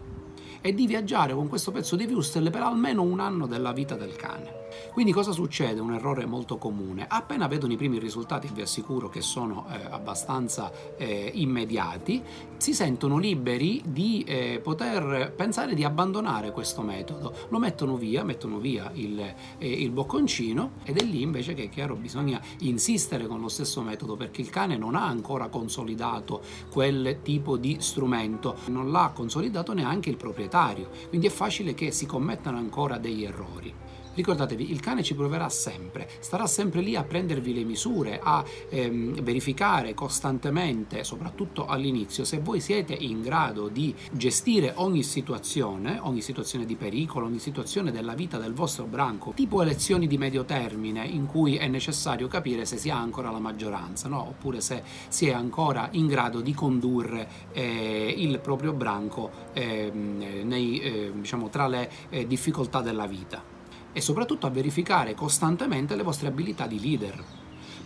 e 0.62 0.74
di 0.74 0.86
viaggiare 0.86 1.34
con 1.34 1.48
questo 1.48 1.72
pezzo 1.72 1.96
di 1.96 2.06
Wustel 2.06 2.52
per 2.52 2.62
almeno 2.62 3.02
un 3.02 3.20
anno 3.20 3.48
della 3.48 3.72
vita 3.72 3.96
del 3.96 4.16
cane. 4.16 4.68
Quindi 4.92 5.12
cosa 5.12 5.32
succede? 5.32 5.80
Un 5.80 5.94
errore 5.94 6.26
molto 6.26 6.58
comune. 6.58 7.06
Appena 7.08 7.48
vedono 7.48 7.74
i 7.74 7.78
primi 7.78 8.00
risultati, 8.00 8.50
vi 8.54 8.62
assicuro 8.62 9.10
che 9.10 9.22
sono 9.22 9.68
eh, 9.70 9.86
abbastanza 9.90 10.72
eh, 10.98 11.32
immediati, 11.36 12.22
si 12.58 12.74
sentono 12.74 13.18
liberi 13.18 13.82
di 13.86 14.24
eh, 14.28 14.60
poter 14.62 15.34
pensare 15.36 15.74
di 15.74 15.84
abbandonare 15.84 16.52
questo 16.52 16.82
metodo. 16.82 17.34
Lo 17.50 17.60
mettono 17.60 17.96
via, 17.96 18.24
mettono 18.24 18.58
via 18.58 18.92
il, 18.94 19.20
eh, 19.20 19.68
il 19.68 19.92
bocconcino 19.92 20.72
ed 20.84 20.98
è 20.98 21.04
lì 21.04 21.22
invece 21.22 21.54
che 21.54 21.64
è 21.64 21.70
chiaro 21.70 21.96
bisogna 21.96 22.42
insistere 22.60 23.28
con 23.28 23.40
lo 23.40 23.48
stesso 23.48 23.82
metodo 23.82 24.16
perché 24.16 24.42
il 24.42 24.50
cane 24.50 24.78
non 24.78 24.96
ha 24.96 25.06
ancora 25.06 25.48
consolidato 25.48 26.42
quel 26.72 27.20
tipo 27.24 27.58
di 27.58 27.78
strumento, 27.80 28.58
non 28.68 28.92
l'ha 28.92 29.12
consolidato 29.14 29.74
neanche 29.74 30.10
il 30.10 30.18
proprietario, 30.18 30.90
quindi 31.10 31.28
è 31.28 31.32
facile 31.32 31.74
che 31.74 31.92
si 31.92 32.06
commettano 32.06 32.58
ancora 32.58 32.98
degli 32.98 33.24
errori. 33.24 33.74
Ricordatevi, 34.20 34.70
il 34.70 34.82
cane 34.82 35.02
ci 35.02 35.16
proverà 35.16 35.48
sempre, 35.48 36.10
starà 36.20 36.46
sempre 36.46 36.82
lì 36.82 36.98
a 36.98 37.06
prendervi 37.06 37.54
le 37.54 37.64
misure, 37.64 38.20
a 38.22 38.44
ehm, 38.68 39.22
verificare 39.22 39.94
costantemente, 39.94 41.06
soprattutto 41.06 41.66
all'inizio, 41.66 42.26
se 42.26 42.40
voi 42.40 42.60
siete 42.60 42.92
in 42.94 43.22
grado 43.22 43.70
di 43.70 43.96
gestire 44.12 44.74
ogni 44.76 45.04
situazione, 45.04 46.00
ogni 46.02 46.20
situazione 46.20 46.66
di 46.66 46.76
pericolo, 46.76 47.28
ogni 47.28 47.40
situazione 47.40 47.94
della 47.94 48.14
vita 48.14 48.38
del 48.38 48.52
vostro 48.52 48.84
branco, 48.88 49.32
tipo 49.34 49.62
elezioni 49.62 50.06
di 50.06 50.18
medio 50.18 50.44
termine 50.44 51.06
in 51.08 51.26
cui 51.26 51.56
è 51.56 51.70
necessario 51.70 52.28
capire 52.28 52.66
se 52.66 52.76
si 52.76 52.90
ha 52.90 53.00
ancora 53.00 53.32
la 53.32 53.40
maggioranza, 53.40 54.10
no? 54.10 54.20
oppure 54.20 54.60
se 54.60 54.84
si 55.08 55.28
è 55.28 55.32
ancora 55.32 55.88
in 55.92 56.08
grado 56.08 56.42
di 56.42 56.54
condurre 56.54 57.26
eh, 57.54 58.14
il 58.18 58.38
proprio 58.42 58.74
branco 58.74 59.32
eh, 59.54 59.90
nei, 59.94 60.82
eh, 60.82 61.12
diciamo, 61.16 61.48
tra 61.48 61.68
le 61.68 61.90
eh, 62.10 62.28
difficoltà 62.28 62.82
della 62.82 63.08
vita 63.08 63.59
e 63.92 64.02
soprattutto 64.02 64.48
a 64.48 64.52
verificare 64.52 65.14
costantemente 65.14 65.96
le 65.96 66.04
vostre 66.04 66.28
abilità 66.28 66.68
di 66.68 66.80
leader. 66.80 67.24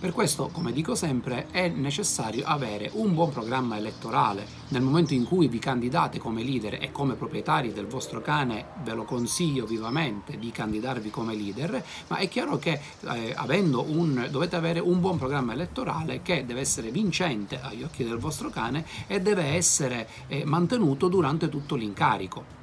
Per 0.04 0.12
questo, 0.12 0.50
come 0.52 0.74
dico 0.74 0.96
sempre, 0.96 1.48
è 1.50 1.70
necessario 1.70 2.44
avere 2.46 2.90
un 2.96 3.14
buon 3.14 3.32
programma 3.32 3.78
elettorale. 3.78 4.46
Nel 4.68 4.82
momento 4.82 5.14
in 5.14 5.24
cui 5.24 5.48
vi 5.48 5.60
candidate 5.60 6.20
come 6.20 6.44
leader 6.44 6.74
e 6.74 6.92
come 6.92 7.14
proprietari 7.14 7.72
del 7.72 7.88
vostro 7.88 8.20
cane, 8.20 8.66
ve 8.84 8.96
lo 8.96 9.06
consiglio 9.06 9.66
vivamente 9.66 10.38
di 10.38 10.52
candidarvi 10.52 11.10
come 11.10 11.36
leader, 11.36 11.82
ma 12.08 12.18
è 12.18 12.28
chiaro 12.28 12.58
che 12.58 12.82
eh, 13.00 13.34
un, 13.38 14.28
dovete 14.30 14.58
avere 14.58 14.82
un 14.82 15.00
buon 15.00 15.18
programma 15.18 15.54
elettorale 15.54 16.22
che 16.22 16.46
deve 16.46 16.60
essere 16.60 16.92
vincente 16.92 17.62
agli 17.62 17.84
occhi 17.84 18.04
del 18.04 18.18
vostro 18.18 18.50
cane 18.50 18.84
e 19.08 19.22
deve 19.22 19.54
essere 19.56 20.06
eh, 20.28 20.44
mantenuto 20.44 21.08
durante 21.08 21.48
tutto 21.48 21.76
l'incarico 21.76 22.63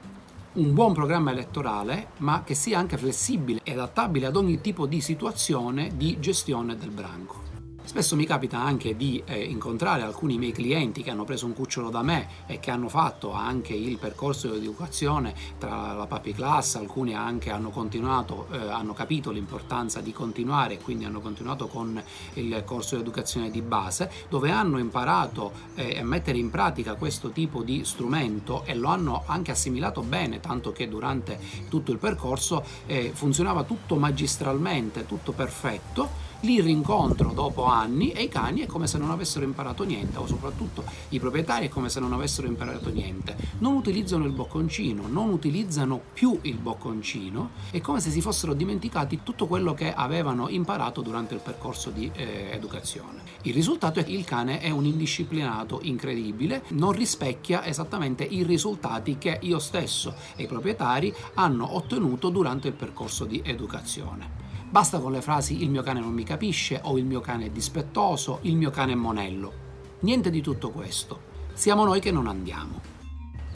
un 0.53 0.75
buon 0.75 0.93
programma 0.93 1.31
elettorale, 1.31 2.09
ma 2.19 2.43
che 2.45 2.55
sia 2.55 2.79
anche 2.79 2.97
flessibile 2.97 3.61
e 3.63 3.73
adattabile 3.73 4.27
ad 4.27 4.37
ogni 4.37 4.61
tipo 4.61 4.87
di 4.87 5.01
situazione 5.01 5.93
di 5.97 6.19
gestione 6.19 6.77
del 6.77 6.91
branco. 6.91 7.50
Spesso 7.91 8.15
mi 8.15 8.25
capita 8.25 8.57
anche 8.57 8.97
di 8.97 9.21
eh, 9.27 9.43
incontrare 9.43 10.03
alcuni 10.03 10.39
miei 10.39 10.53
clienti 10.53 11.03
che 11.03 11.11
hanno 11.11 11.25
preso 11.25 11.47
un 11.47 11.55
cucciolo 11.55 11.91
da 11.91 12.03
me 12.03 12.29
e 12.47 12.61
che 12.61 12.71
hanno 12.71 12.89
fatto 12.89 13.33
anche 13.33 13.75
il 13.75 13.99
percorso 13.99 14.49
di 14.49 14.59
educazione 14.59 15.35
tra 15.59 15.93
la 15.95 16.07
papi 16.07 16.33
class, 16.33 16.77
alcuni 16.77 17.17
anche 17.17 17.51
hanno 17.51 17.71
continuato, 17.71 18.47
eh, 18.53 18.59
hanno 18.59 18.93
capito 18.93 19.33
l'importanza 19.33 20.01
di 20.01 20.13
continuare 20.13 20.75
e 20.75 20.79
quindi 20.79 21.05
hanno 21.05 21.21
continuato 21.21 21.67
con 21.67 22.01
il 22.35 22.63
corso 22.65 22.95
di 22.95 23.01
educazione 23.01 23.51
di 23.51 23.61
base, 23.61 24.09
dove 24.29 24.53
hanno 24.53 24.79
imparato 24.79 25.51
eh, 25.75 25.99
a 25.99 26.05
mettere 26.05 26.39
in 26.39 26.49
pratica 26.49 26.95
questo 26.95 27.31
tipo 27.31 27.65
di 27.65 27.85
strumento 27.85 28.63
e 28.67 28.77
lo 28.77 28.87
hanno 28.87 29.25
anche 29.27 29.51
assimilato 29.51 30.03
bene, 30.03 30.39
tanto 30.39 30.71
che 30.71 30.89
durante 30.89 31.41
tutto 31.69 31.91
il 31.91 31.99
percorso 31.99 32.65
eh, 32.87 33.11
funzionava 33.13 33.65
tutto 33.65 33.97
magistralmente, 33.97 35.07
tutto 35.07 35.33
perfetto 35.33 36.29
li 36.41 36.61
rincontro 36.61 37.33
dopo 37.33 37.65
anni 37.65 38.13
e 38.13 38.23
i 38.23 38.29
cani 38.29 38.61
è 38.61 38.67
come 38.67 38.87
se 38.87 38.99
non 38.99 39.11
avessero 39.11 39.45
imparato 39.45 39.85
niente, 39.85 40.17
o 40.19 40.27
soprattutto 40.27 40.85
i 41.11 41.21
proprietari 41.21 41.67
è 41.67 41.69
come 41.69 41.89
se 41.89 42.01
non 42.01 42.13
avessero 42.13 42.47
imparato 42.47 42.91
niente. 42.91 43.37
Non 43.59 43.75
utilizzano 43.75 44.25
il 44.25 44.33
bocconcino, 44.33 45.07
non 45.07 45.31
utilizzano 45.31 46.01
più 46.13 46.39
il 46.43 46.57
bocconcino, 46.57 47.51
è 47.71 47.81
come 47.81 48.01
se 48.01 48.11
si 48.11 48.21
fossero 48.21 48.55
dimenticati 48.55 49.21
tutto 49.23 49.47
quello 49.47 49.75
che 49.75 49.93
avevano 49.93 50.49
imparato 50.49 51.03
durante 51.03 51.35
il 51.35 51.41
percorso 51.41 51.91
di 51.91 52.11
eh, 52.15 52.51
educazione. 52.53 53.23
Il 53.43 53.55
risultato 53.55 54.01
è 54.01 54.05
che 54.05 54.13
il 54.13 54.25
cane 54.25 54.61
è 54.61 54.71
un 54.71 54.85
indisciplinato 54.85 55.81
incredibile, 55.83 56.63
non 56.69 56.93
rispecchia 56.93 57.65
esattamente 57.65 58.25
i 58.25 58.43
risultati 58.43 59.19
che 59.19 59.39
io 59.43 59.59
stesso 59.59 60.15
e 60.37 60.45
i 60.45 60.47
proprietari 60.47 61.15
hanno 61.35 61.77
ottenuto 61.77 62.29
durante 62.29 62.69
il 62.69 62.75
percorso 62.75 63.25
di 63.25 63.43
educazione. 63.45 64.40
Basta 64.71 65.01
con 65.01 65.11
le 65.11 65.21
frasi 65.21 65.65
il 65.65 65.69
mio 65.69 65.83
cane 65.83 65.99
non 65.99 66.13
mi 66.13 66.23
capisce 66.23 66.79
o 66.85 66.97
il 66.97 67.05
mio 67.05 67.21
cane 67.21 67.47
è 67.47 67.51
dispettoso, 67.51 68.39
il 68.43 68.55
mio 68.55 68.71
cane 68.71 68.93
è 68.93 68.95
monello. 68.95 69.53
Niente 70.01 70.31
di 70.31 70.41
tutto 70.41 70.71
questo. 70.71 71.29
Siamo 71.55 71.85
noi 71.85 71.99
che 71.99 72.13
non 72.13 72.29
andiamo. 72.29 72.90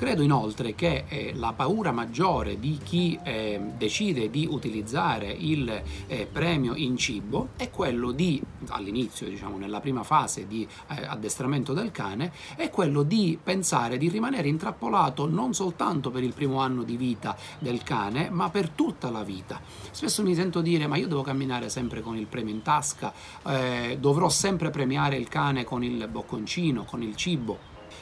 Credo 0.04 0.20
inoltre 0.20 0.74
che 0.74 1.04
eh, 1.08 1.32
la 1.34 1.54
paura 1.54 1.90
maggiore 1.90 2.60
di 2.60 2.78
chi 2.84 3.18
eh, 3.22 3.58
decide 3.74 4.28
di 4.28 4.46
utilizzare 4.46 5.28
il 5.30 5.82
eh, 6.06 6.28
premio 6.30 6.74
in 6.74 6.98
cibo 6.98 7.48
è 7.56 7.70
quello 7.70 8.10
di, 8.10 8.38
all'inizio, 8.68 9.26
diciamo, 9.26 9.56
nella 9.56 9.80
prima 9.80 10.02
fase 10.02 10.46
di 10.46 10.68
eh, 10.88 11.06
addestramento 11.06 11.72
del 11.72 11.90
cane, 11.90 12.32
è 12.54 12.68
quello 12.68 13.02
di 13.02 13.38
pensare 13.42 13.96
di 13.96 14.10
rimanere 14.10 14.46
intrappolato 14.46 15.26
non 15.26 15.54
soltanto 15.54 16.10
per 16.10 16.22
il 16.22 16.34
primo 16.34 16.60
anno 16.60 16.82
di 16.82 16.98
vita 16.98 17.34
del 17.58 17.82
cane, 17.82 18.28
ma 18.28 18.50
per 18.50 18.68
tutta 18.68 19.10
la 19.10 19.22
vita. 19.22 19.58
Spesso 19.90 20.22
mi 20.22 20.34
sento 20.34 20.60
dire, 20.60 20.86
ma 20.86 20.98
io 20.98 21.08
devo 21.08 21.22
camminare 21.22 21.70
sempre 21.70 22.02
con 22.02 22.18
il 22.18 22.26
premio 22.26 22.52
in 22.52 22.60
tasca, 22.60 23.10
eh, 23.46 23.96
dovrò 23.98 24.28
sempre 24.28 24.68
premiare 24.68 25.16
il 25.16 25.28
cane 25.28 25.64
con 25.64 25.82
il 25.82 26.06
bocconcino, 26.08 26.84
con 26.84 27.02
il 27.02 27.16
cibo, 27.16 27.58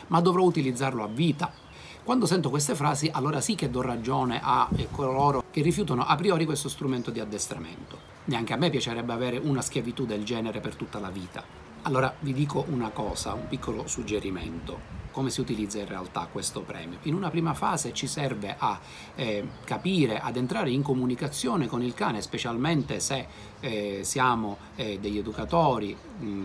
ma 0.08 0.20
dovrò 0.20 0.42
utilizzarlo 0.42 1.04
a 1.04 1.06
vita 1.06 1.61
quando 2.04 2.26
sento 2.26 2.50
queste 2.50 2.74
frasi, 2.74 3.08
allora 3.12 3.40
sì 3.40 3.54
che 3.54 3.70
do 3.70 3.80
ragione 3.80 4.40
a 4.42 4.68
coloro 4.90 5.44
che 5.52 5.62
rifiutano 5.62 6.04
a 6.04 6.16
priori 6.16 6.44
questo 6.44 6.68
strumento 6.68 7.12
di 7.12 7.20
addestramento. 7.20 7.96
Neanche 8.24 8.52
a 8.52 8.56
me 8.56 8.70
piacerebbe 8.70 9.12
avere 9.12 9.36
una 9.36 9.62
schiavitù 9.62 10.04
del 10.04 10.24
genere 10.24 10.60
per 10.60 10.74
tutta 10.74 10.98
la 10.98 11.10
vita. 11.10 11.44
Allora 11.82 12.12
vi 12.18 12.32
dico 12.32 12.64
una 12.70 12.90
cosa, 12.90 13.34
un 13.34 13.46
piccolo 13.46 13.86
suggerimento 13.86 15.00
come 15.12 15.30
si 15.30 15.40
utilizza 15.40 15.78
in 15.78 15.86
realtà 15.86 16.26
questo 16.30 16.62
premio. 16.62 16.98
In 17.02 17.14
una 17.14 17.30
prima 17.30 17.54
fase 17.54 17.92
ci 17.92 18.08
serve 18.08 18.56
a 18.58 18.80
eh, 19.14 19.46
capire, 19.64 20.18
ad 20.18 20.36
entrare 20.36 20.70
in 20.70 20.82
comunicazione 20.82 21.68
con 21.68 21.82
il 21.82 21.94
cane, 21.94 22.20
specialmente 22.20 22.98
se 22.98 23.26
eh, 23.60 24.00
siamo 24.02 24.56
eh, 24.74 24.98
degli 24.98 25.18
educatori, 25.18 25.96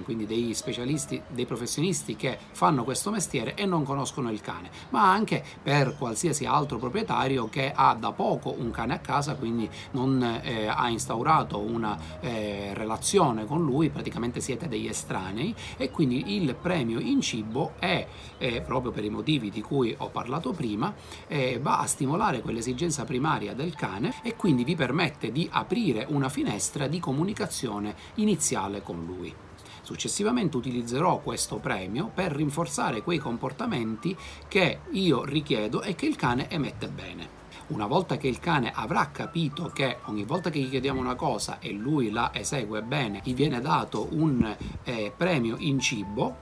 quindi 0.04 0.26
dei 0.26 0.54
specialisti, 0.54 1.22
dei 1.28 1.46
professionisti 1.46 2.16
che 2.16 2.38
fanno 2.52 2.84
questo 2.84 3.12
mestiere 3.12 3.56
e 3.56 3.66
non 3.66 3.84
conoscono 3.84 4.32
il 4.32 4.42
cane, 4.42 4.70
ma 4.90 5.12
anche 5.12 5.44
per 5.62 5.96
qualsiasi 5.98 6.46
altro 6.46 6.78
proprietario 6.78 7.50
che 7.50 7.72
ha 7.74 7.96
da 7.96 8.12
poco 8.12 8.56
un 8.58 8.72
cane 8.72 8.94
a 8.94 9.00
casa, 9.00 9.36
quindi 9.36 9.70
non 9.92 10.22
eh, 10.44 10.68
ha 10.68 10.90
instaurato 10.90 11.60
una 11.60 11.98
eh, 12.20 12.74
relazione 12.74 13.46
con 13.46 13.64
lui, 13.64 13.90
praticamente 13.90 14.42
siete 14.42 14.68
degli 14.68 14.88
estranei 14.88 15.54
e 15.78 15.92
quindi 15.92 16.36
il 16.36 16.56
premio 16.56 17.00
in 17.00 17.22
cibo 17.22 17.74
è 17.80 18.06
eh, 18.38 18.62
proprio 18.62 18.92
per 18.92 19.04
i 19.04 19.10
motivi 19.10 19.50
di 19.50 19.62
cui 19.62 19.94
ho 19.98 20.10
parlato 20.10 20.52
prima, 20.52 20.94
eh, 21.28 21.60
va 21.62 21.80
a 21.80 21.86
stimolare 21.86 22.42
quell'esigenza 22.42 23.06
primaria 23.06 23.54
del 23.54 23.76
cane 23.76 24.16
e 24.24 24.36
quindi 24.36 24.64
vi 24.64 24.76
permette 24.76 25.32
di 25.32 25.48
aprire 25.52 26.06
una 26.10 26.30
finestra 26.30 26.88
di 26.88 27.00
comunicazione 27.00 27.96
iniziale 28.16 28.82
con 28.82 29.04
lui. 29.06 29.47
Successivamente 29.88 30.58
utilizzerò 30.58 31.20
questo 31.20 31.60
premio 31.60 32.12
per 32.14 32.34
rinforzare 32.34 33.02
quei 33.04 33.20
comportamenti 33.20 34.14
che 34.50 34.80
io 34.92 35.24
richiedo 35.24 35.82
e 35.82 35.96
che 35.96 36.06
il 36.06 36.18
cane 36.18 36.50
emette 36.50 36.90
bene. 36.90 37.30
Una 37.68 37.88
volta 37.88 38.18
che 38.18 38.28
il 38.28 38.38
cane 38.38 38.74
avrà 38.76 39.12
capito 39.12 39.72
che 39.74 40.00
ogni 40.08 40.26
volta 40.26 40.50
che 40.50 40.60
gli 40.60 40.70
chiediamo 40.70 41.00
una 41.00 41.16
cosa 41.16 41.60
e 41.60 41.72
lui 41.72 42.12
la 42.12 42.32
esegue 42.34 42.82
bene, 42.82 43.22
gli 43.24 43.34
viene 43.34 43.62
dato 43.62 44.10
un 44.12 44.54
eh, 44.84 45.14
premio 45.16 45.56
in 45.60 45.80
cibo, 45.80 46.36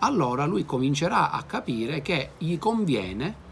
allora 0.00 0.44
lui 0.44 0.64
comincerà 0.64 1.30
a 1.30 1.44
capire 1.44 2.02
che 2.02 2.30
gli 2.38 2.58
conviene, 2.58 3.46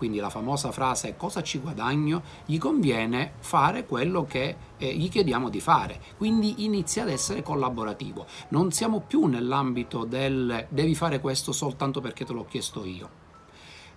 quindi 0.00 0.16
la 0.16 0.30
famosa 0.30 0.72
frase 0.72 1.14
cosa 1.18 1.42
ci 1.42 1.58
guadagno, 1.58 2.22
gli 2.46 2.56
conviene 2.56 3.32
fare 3.40 3.84
quello 3.84 4.24
che 4.24 4.56
eh, 4.78 4.94
gli 4.94 5.10
chiediamo 5.10 5.50
di 5.50 5.60
fare, 5.60 6.00
quindi 6.16 6.64
inizia 6.64 7.02
ad 7.02 7.10
essere 7.10 7.42
collaborativo. 7.42 8.24
Non 8.48 8.72
siamo 8.72 9.00
più 9.06 9.26
nell'ambito 9.26 10.04
del 10.04 10.64
devi 10.70 10.94
fare 10.94 11.20
questo 11.20 11.52
soltanto 11.52 12.00
perché 12.00 12.24
te 12.24 12.32
l'ho 12.32 12.46
chiesto 12.46 12.86
io 12.86 13.19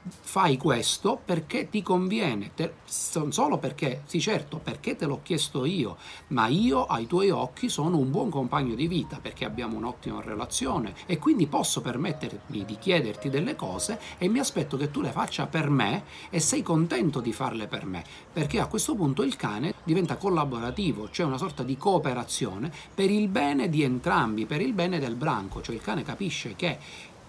fai 0.05 0.57
questo 0.57 1.19
perché 1.23 1.69
ti 1.69 1.81
conviene, 1.81 2.51
te, 2.53 2.73
non 3.15 3.31
solo 3.31 3.57
perché, 3.57 4.01
sì 4.05 4.19
certo, 4.19 4.57
perché 4.57 4.95
te 4.95 5.05
l'ho 5.05 5.21
chiesto 5.23 5.65
io, 5.65 5.97
ma 6.27 6.47
io 6.47 6.85
ai 6.85 7.07
tuoi 7.07 7.29
occhi 7.29 7.69
sono 7.69 7.97
un 7.97 8.11
buon 8.11 8.29
compagno 8.29 8.75
di 8.75 8.87
vita 8.87 9.19
perché 9.21 9.45
abbiamo 9.45 9.77
un'ottima 9.77 10.21
relazione 10.21 10.93
e 11.05 11.17
quindi 11.19 11.47
posso 11.47 11.81
permettermi 11.81 12.65
di 12.65 12.77
chiederti 12.77 13.29
delle 13.29 13.55
cose 13.55 13.99
e 14.17 14.27
mi 14.27 14.39
aspetto 14.39 14.77
che 14.77 14.91
tu 14.91 15.01
le 15.01 15.11
faccia 15.11 15.47
per 15.47 15.69
me 15.69 16.03
e 16.29 16.39
sei 16.39 16.61
contento 16.61 17.19
di 17.21 17.31
farle 17.31 17.67
per 17.67 17.85
me, 17.85 18.03
perché 18.31 18.59
a 18.59 18.67
questo 18.67 18.95
punto 18.95 19.23
il 19.23 19.35
cane 19.35 19.73
diventa 19.83 20.17
collaborativo, 20.17 21.09
cioè 21.11 21.25
una 21.25 21.37
sorta 21.37 21.63
di 21.63 21.77
cooperazione 21.77 22.71
per 22.93 23.09
il 23.09 23.27
bene 23.27 23.69
di 23.69 23.83
entrambi, 23.83 24.45
per 24.45 24.61
il 24.61 24.73
bene 24.73 24.99
del 24.99 25.15
branco, 25.15 25.61
cioè 25.61 25.75
il 25.75 25.81
cane 25.81 26.03
capisce 26.03 26.55
che 26.55 26.77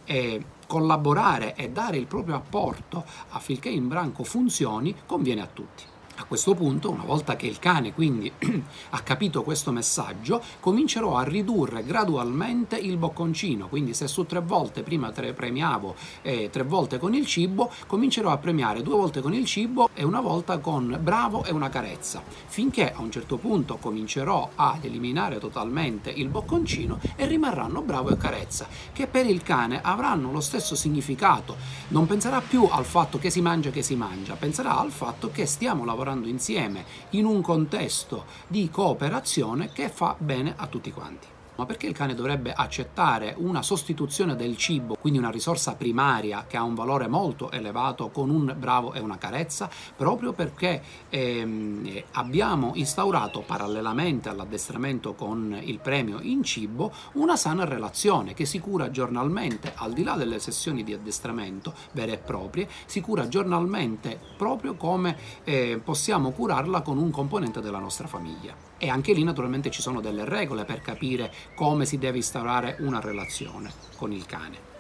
eh, 0.04 0.42
collaborare 0.66 1.55
e 1.55 1.70
dare 1.70 1.96
il 1.96 2.07
proprio 2.07 2.37
apporto 2.37 3.05
affinché 3.31 3.68
il 3.68 3.83
branco 3.83 4.24
funzioni 4.24 4.94
conviene 5.07 5.42
a 5.42 5.48
tutti. 5.53 5.92
A 6.16 6.24
questo 6.27 6.55
punto, 6.55 6.92
una 6.92 7.03
volta 7.03 7.35
che 7.35 7.48
il 7.48 7.59
cane 7.59 7.92
quindi 7.92 8.31
ha 8.90 9.00
capito 9.00 9.42
questo 9.42 9.72
messaggio, 9.72 10.40
comincerò 10.61 11.16
a 11.16 11.24
ridurre 11.24 11.83
gradualmente 11.83 12.77
il 12.77 12.96
bocconcino. 12.98 13.66
Quindi 13.66 13.94
se 13.94 14.07
su 14.07 14.24
tre 14.24 14.40
volte 14.40 14.85
prima 14.85 15.11
tre 15.11 15.33
premiavo 15.33 15.96
eh, 16.22 16.50
tre 16.50 16.62
volte 16.62 16.98
con 16.98 17.14
il 17.14 17.27
cibo, 17.27 17.68
comincerò 17.88 18.31
a 18.31 18.38
premiare 18.38 18.83
due 18.83 18.94
volte 18.94 19.20
con 19.20 19.35
il 19.35 19.44
cibo 19.44 19.88
e 19.92 20.05
una 20.05 20.20
volta 20.20 20.59
con 20.59 20.96
bravo 21.03 21.42
e 21.44 21.50
una 21.50 21.68
carezza. 21.68 22.22
Finché 22.46 22.92
a 22.92 23.00
un 23.00 23.11
certo 23.11 23.37
punto 23.37 23.79
comincerò 23.79 24.50
ad 24.55 24.85
eliminare 24.85 25.40
totalmente 25.40 26.11
il 26.11 26.29
bocconcino 26.29 27.00
e 27.16 27.27
rimarranno 27.27 27.83
bravo 27.83 28.11
e 28.11 28.16
carezza, 28.16 28.68
che 28.92 29.09
per 29.09 29.27
il 29.27 29.42
cane 29.42 29.81
avranno 29.83 30.31
lo 30.31 30.40
stesso 30.40 30.77
significato. 30.77 31.57
Non 31.88 32.07
penserà 32.07 32.40
più 32.40 32.68
al 32.70 32.85
fatto 32.85 33.18
che 33.18 33.31
si 33.31 33.40
mangia 33.40 33.70
che 33.70 33.83
si 33.83 33.96
mangia, 33.96 34.35
penserà 34.35 34.79
al 34.79 34.92
fatto 34.92 35.33
che 35.33 35.44
stiamo 35.46 35.85
lavorando 35.85 36.03
lavorando 36.05 36.29
insieme 36.29 36.85
in 37.11 37.25
un 37.25 37.40
contesto 37.40 38.27
di 38.47 38.69
cooperazione 38.71 39.71
che 39.73 39.88
fa 39.88 40.14
bene 40.19 40.53
a 40.57 40.67
tutti 40.67 40.93
quanti. 40.93 41.34
Ma 41.57 41.67
perché 41.67 41.87
il 41.87 41.95
cane 41.95 42.14
dovrebbe 42.14 42.53
accettare 42.53 43.35
una 43.38 43.62
sostituzione 43.62 44.35
del 44.35 44.57
cibo, 44.57 44.97
quindi 45.01 45.19
una 45.19 45.31
risorsa 45.31 45.75
primaria 45.75 46.47
che 46.49 46.57
ha 46.57 46.62
un 46.62 46.75
valore 46.75 47.07
molto 47.07 47.51
elevato 47.51 48.11
con 48.11 48.31
un 48.31 48.55
bravo 48.59 48.93
e 48.93 49.01
una 49.01 49.19
carezza? 49.19 49.71
Proprio 49.97 50.33
perché 50.33 50.83
ehm, 51.09 52.03
abbiamo 52.12 52.73
instaurato 52.75 53.40
parallelamente 53.40 54.29
all'addestramento 54.29 55.14
con 55.14 55.57
il 55.62 55.79
premio 55.79 56.19
in 56.21 56.43
cibo 56.43 56.93
una 57.12 57.37
sana 57.37 57.64
relazione 57.64 58.35
che 58.35 58.47
si 58.47 58.59
cura 58.59 58.90
giornalmente, 58.90 59.73
al 59.77 59.93
di 59.93 60.03
là 60.03 60.14
delle 60.17 60.40
sessioni 60.40 60.83
di 60.83 60.93
addestramento 60.93 61.73
vere 61.93 62.12
e 62.14 62.19
proprie, 62.19 62.69
si 62.87 63.01
cura 63.01 63.29
giornalmente 63.29 64.19
proprio 64.37 64.75
come 64.75 65.17
eh, 65.45 65.81
possiamo 65.83 66.31
curarla 66.31 66.81
con 66.81 66.99
un 66.99 67.11
componente 67.11 67.61
della 67.61 67.79
nostra 67.79 68.09
famiglia. 68.09 68.73
E 68.78 68.88
anche 68.88 69.12
lì 69.12 69.22
naturalmente 69.22 69.70
ci 69.70 69.82
sono 69.82 70.00
delle 70.00 70.24
regole 70.24 70.64
per 70.64 70.80
capire 70.80 71.32
come 71.54 71.87
si 71.87 71.98
deve 71.98 72.18
instaurare 72.18 72.76
una 72.80 73.00
relazione 73.00 73.72
con 73.96 74.12
il 74.12 74.26
cane. 74.26 74.72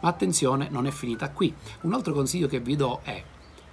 Ma 0.00 0.08
attenzione, 0.08 0.68
non 0.70 0.86
è 0.86 0.90
finita 0.90 1.30
qui. 1.30 1.54
Un 1.82 1.92
altro 1.92 2.12
consiglio 2.12 2.48
che 2.48 2.60
vi 2.60 2.76
do 2.76 3.00
è 3.02 3.22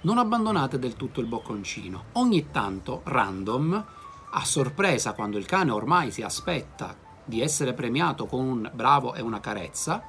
non 0.02 0.18
abbandonate 0.18 0.78
del 0.78 0.94
tutto 0.94 1.20
il 1.20 1.26
bocconcino. 1.26 2.04
Ogni 2.12 2.50
tanto, 2.50 3.00
random, 3.04 3.84
a 4.30 4.44
sorpresa, 4.44 5.14
quando 5.14 5.38
il 5.38 5.46
cane 5.46 5.70
ormai 5.70 6.10
si 6.10 6.22
aspetta 6.22 6.94
di 7.24 7.40
essere 7.40 7.74
premiato 7.74 8.26
con 8.26 8.44
un 8.44 8.70
bravo 8.72 9.14
e 9.14 9.20
una 9.20 9.40
carezza, 9.40 10.02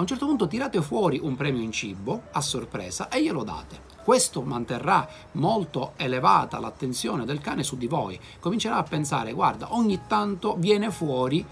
a 0.00 0.02
un 0.02 0.08
certo 0.08 0.24
punto 0.24 0.48
tirate 0.48 0.80
fuori 0.80 1.20
un 1.22 1.36
premio 1.36 1.60
in 1.60 1.72
cibo 1.72 2.22
a 2.32 2.40
sorpresa 2.40 3.10
e 3.10 3.22
glielo 3.22 3.44
date. 3.44 3.88
Questo 4.02 4.40
manterrà 4.40 5.06
molto 5.32 5.92
elevata 5.96 6.58
l'attenzione 6.58 7.26
del 7.26 7.42
cane 7.42 7.62
su 7.62 7.76
di 7.76 7.86
voi. 7.86 8.18
Comincerà 8.40 8.76
a 8.76 8.82
pensare, 8.82 9.34
guarda, 9.34 9.74
ogni 9.74 10.00
tanto 10.06 10.56
viene 10.56 10.90
fuori 10.90 11.44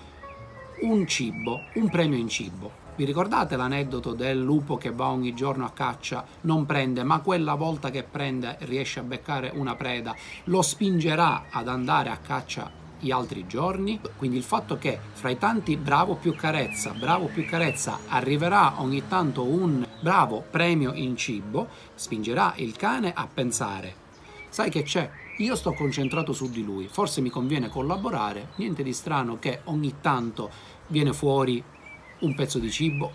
un 0.80 1.06
cibo, 1.06 1.61
un 1.74 1.90
premio 1.90 2.16
in 2.16 2.28
cibo. 2.28 2.87
Vi 2.96 3.04
ricordate 3.04 3.54
l'aneddoto 3.54 4.14
del 4.14 4.40
lupo 4.40 4.78
che 4.78 4.92
va 4.92 5.08
ogni 5.08 5.34
giorno 5.34 5.66
a 5.66 5.70
caccia, 5.70 6.24
non 6.42 6.64
prende, 6.64 7.02
ma 7.02 7.20
quella 7.20 7.54
volta 7.54 7.90
che 7.90 8.02
prende 8.02 8.56
riesce 8.61 9.00
a 9.00 9.04
beccare 9.04 9.52
una 9.54 9.76
preda, 9.76 10.16
lo 10.44 10.62
spingerà 10.62 11.44
ad 11.50 11.68
andare 11.68 12.08
a 12.08 12.16
caccia 12.16 12.87
gli 12.98 13.11
altri 13.11 13.46
giorni. 13.46 14.00
Quindi 14.16 14.37
il 14.37 14.42
fatto 14.42 14.78
che 14.78 14.98
fra 15.12 15.30
i 15.30 15.38
tanti 15.38 15.76
bravo 15.76 16.14
più 16.14 16.34
carezza, 16.34 16.92
bravo 16.92 17.26
più 17.26 17.46
carezza 17.46 17.98
arriverà 18.08 18.80
ogni 18.80 19.06
tanto 19.08 19.42
un 19.44 19.87
bravo 20.00 20.44
premio 20.48 20.92
in 20.94 21.16
cibo, 21.16 21.68
spingerà 21.94 22.54
il 22.56 22.76
cane 22.76 23.12
a 23.14 23.28
pensare, 23.32 23.94
sai 24.48 24.70
che 24.70 24.82
c'è? 24.82 25.11
Io 25.38 25.54
sto 25.54 25.72
concentrato 25.72 26.32
su 26.32 26.50
di 26.50 26.64
lui, 26.64 26.88
forse 26.88 27.20
mi 27.20 27.30
conviene 27.30 27.68
collaborare, 27.68 28.48
niente 28.56 28.82
di 28.82 28.92
strano 28.92 29.38
che 29.38 29.61
ogni 29.64 29.96
tanto 30.00 30.50
viene 30.88 31.12
fuori 31.12 31.62
un 32.20 32.34
pezzo 32.34 32.58
di 32.58 32.70
cibo, 32.70 33.12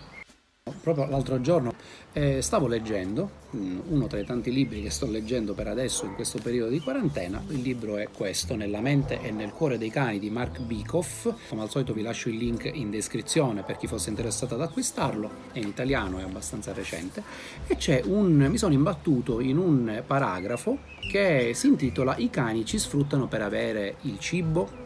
Proprio 0.80 1.06
l'altro 1.06 1.42
giorno 1.42 1.74
eh, 2.14 2.40
stavo 2.40 2.66
leggendo 2.66 3.28
mm, 3.54 3.80
uno 3.88 4.06
tra 4.06 4.18
i 4.18 4.24
tanti 4.24 4.50
libri 4.50 4.80
che 4.80 4.88
sto 4.88 5.04
leggendo 5.04 5.52
per 5.52 5.66
adesso 5.66 6.06
in 6.06 6.14
questo 6.14 6.38
periodo 6.42 6.70
di 6.70 6.80
quarantena. 6.80 7.42
Il 7.48 7.60
libro 7.60 7.98
è 7.98 8.08
questo, 8.08 8.56
Nella 8.56 8.80
mente 8.80 9.20
e 9.20 9.30
nel 9.30 9.52
cuore 9.52 9.76
dei 9.76 9.90
cani 9.90 10.18
di 10.18 10.30
Mark 10.30 10.60
Bikoff. 10.60 11.30
Come 11.50 11.60
al 11.60 11.68
solito 11.68 11.92
vi 11.92 12.00
lascio 12.00 12.30
il 12.30 12.36
link 12.36 12.70
in 12.72 12.88
descrizione 12.88 13.62
per 13.62 13.76
chi 13.76 13.86
fosse 13.86 14.08
interessato 14.08 14.54
ad 14.54 14.62
acquistarlo. 14.62 15.30
È 15.52 15.58
in 15.58 15.68
italiano, 15.68 16.18
è 16.18 16.22
abbastanza 16.22 16.72
recente. 16.72 17.22
E 17.66 17.76
c'è 17.76 18.00
un. 18.02 18.32
mi 18.32 18.56
sono 18.56 18.72
imbattuto 18.72 19.40
in 19.40 19.58
un 19.58 20.02
paragrafo 20.06 20.78
che 21.10 21.52
si 21.52 21.66
intitola 21.66 22.16
I 22.16 22.30
cani 22.30 22.64
ci 22.64 22.78
sfruttano 22.78 23.26
per 23.26 23.42
avere 23.42 23.96
il 24.02 24.18
cibo, 24.18 24.83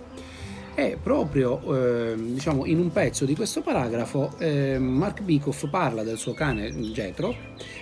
e 0.78 0.96
proprio 1.02 1.60
eh, 1.74 2.14
diciamo, 2.16 2.64
in 2.64 2.78
un 2.78 2.92
pezzo 2.92 3.24
di 3.24 3.34
questo 3.34 3.62
paragrafo 3.62 4.38
eh, 4.38 4.78
Mark 4.78 5.22
Bikoff 5.22 5.68
parla 5.68 6.04
del 6.04 6.18
suo 6.18 6.34
cane 6.34 6.92
Getro 6.92 7.34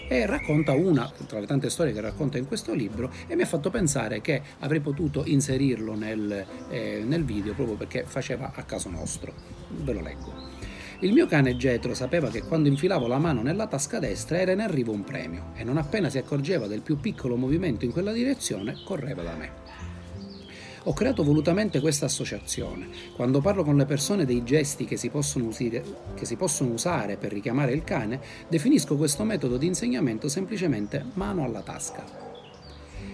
e 0.09 0.25
racconta 0.25 0.73
una 0.73 1.13
tra 1.27 1.39
le 1.39 1.45
tante 1.45 1.69
storie 1.69 1.93
che 1.93 2.01
racconta 2.01 2.39
in 2.39 2.47
questo 2.47 2.73
libro 2.73 3.13
e 3.27 3.37
mi 3.37 3.43
ha 3.43 3.47
fatto 3.47 3.69
pensare 3.69 4.23
che 4.23 4.41
avrei 4.61 4.81
potuto 4.81 5.25
inserirlo 5.27 5.95
nel, 5.95 6.43
eh, 6.71 7.05
nel 7.07 7.23
video 7.23 7.53
proprio 7.53 7.77
perché 7.77 8.05
faceva 8.07 8.53
a 8.55 8.63
caso 8.63 8.89
nostro. 8.89 9.31
Ve 9.69 9.93
lo 9.93 10.01
leggo. 10.01 10.33
Il 11.01 11.13
mio 11.13 11.27
cane 11.27 11.55
Getro 11.59 11.93
sapeva 11.93 12.31
che 12.31 12.45
quando 12.45 12.71
infilavo 12.71 13.07
la 13.07 13.19
mano 13.19 13.43
nella 13.43 13.67
tasca 13.67 13.99
destra 13.99 14.39
era 14.39 14.53
in 14.53 14.61
arrivo 14.61 14.93
un 14.93 15.05
premio 15.05 15.53
e 15.55 15.65
non 15.65 15.77
appena 15.77 16.09
si 16.09 16.17
accorgeva 16.17 16.67
del 16.67 16.81
più 16.81 16.99
piccolo 16.99 17.37
movimento 17.37 17.85
in 17.85 17.93
quella 17.93 18.13
direzione 18.13 18.81
correva 18.87 19.23
da 19.23 19.35
me. 19.35 19.86
Ho 20.89 20.93
creato 20.93 21.25
volutamente 21.25 21.81
questa 21.81 22.07
associazione. 22.07 22.87
Quando 23.17 23.41
parlo 23.41 23.65
con 23.65 23.77
le 23.77 23.87
persone 23.87 24.25
dei 24.25 24.45
gesti 24.45 24.85
che 24.85 24.97
si, 24.97 25.11
usire, 25.13 25.83
che 26.15 26.25
si 26.25 26.37
possono 26.37 26.73
usare 26.73 27.17
per 27.17 27.33
richiamare 27.33 27.73
il 27.73 27.83
cane, 27.83 28.21
definisco 28.47 28.97
questo 28.97 29.25
metodo 29.25 29.57
di 29.57 29.67
insegnamento 29.67 30.29
semplicemente 30.29 31.05
mano 31.15 31.43
alla 31.43 31.63
tasca. 31.63 32.05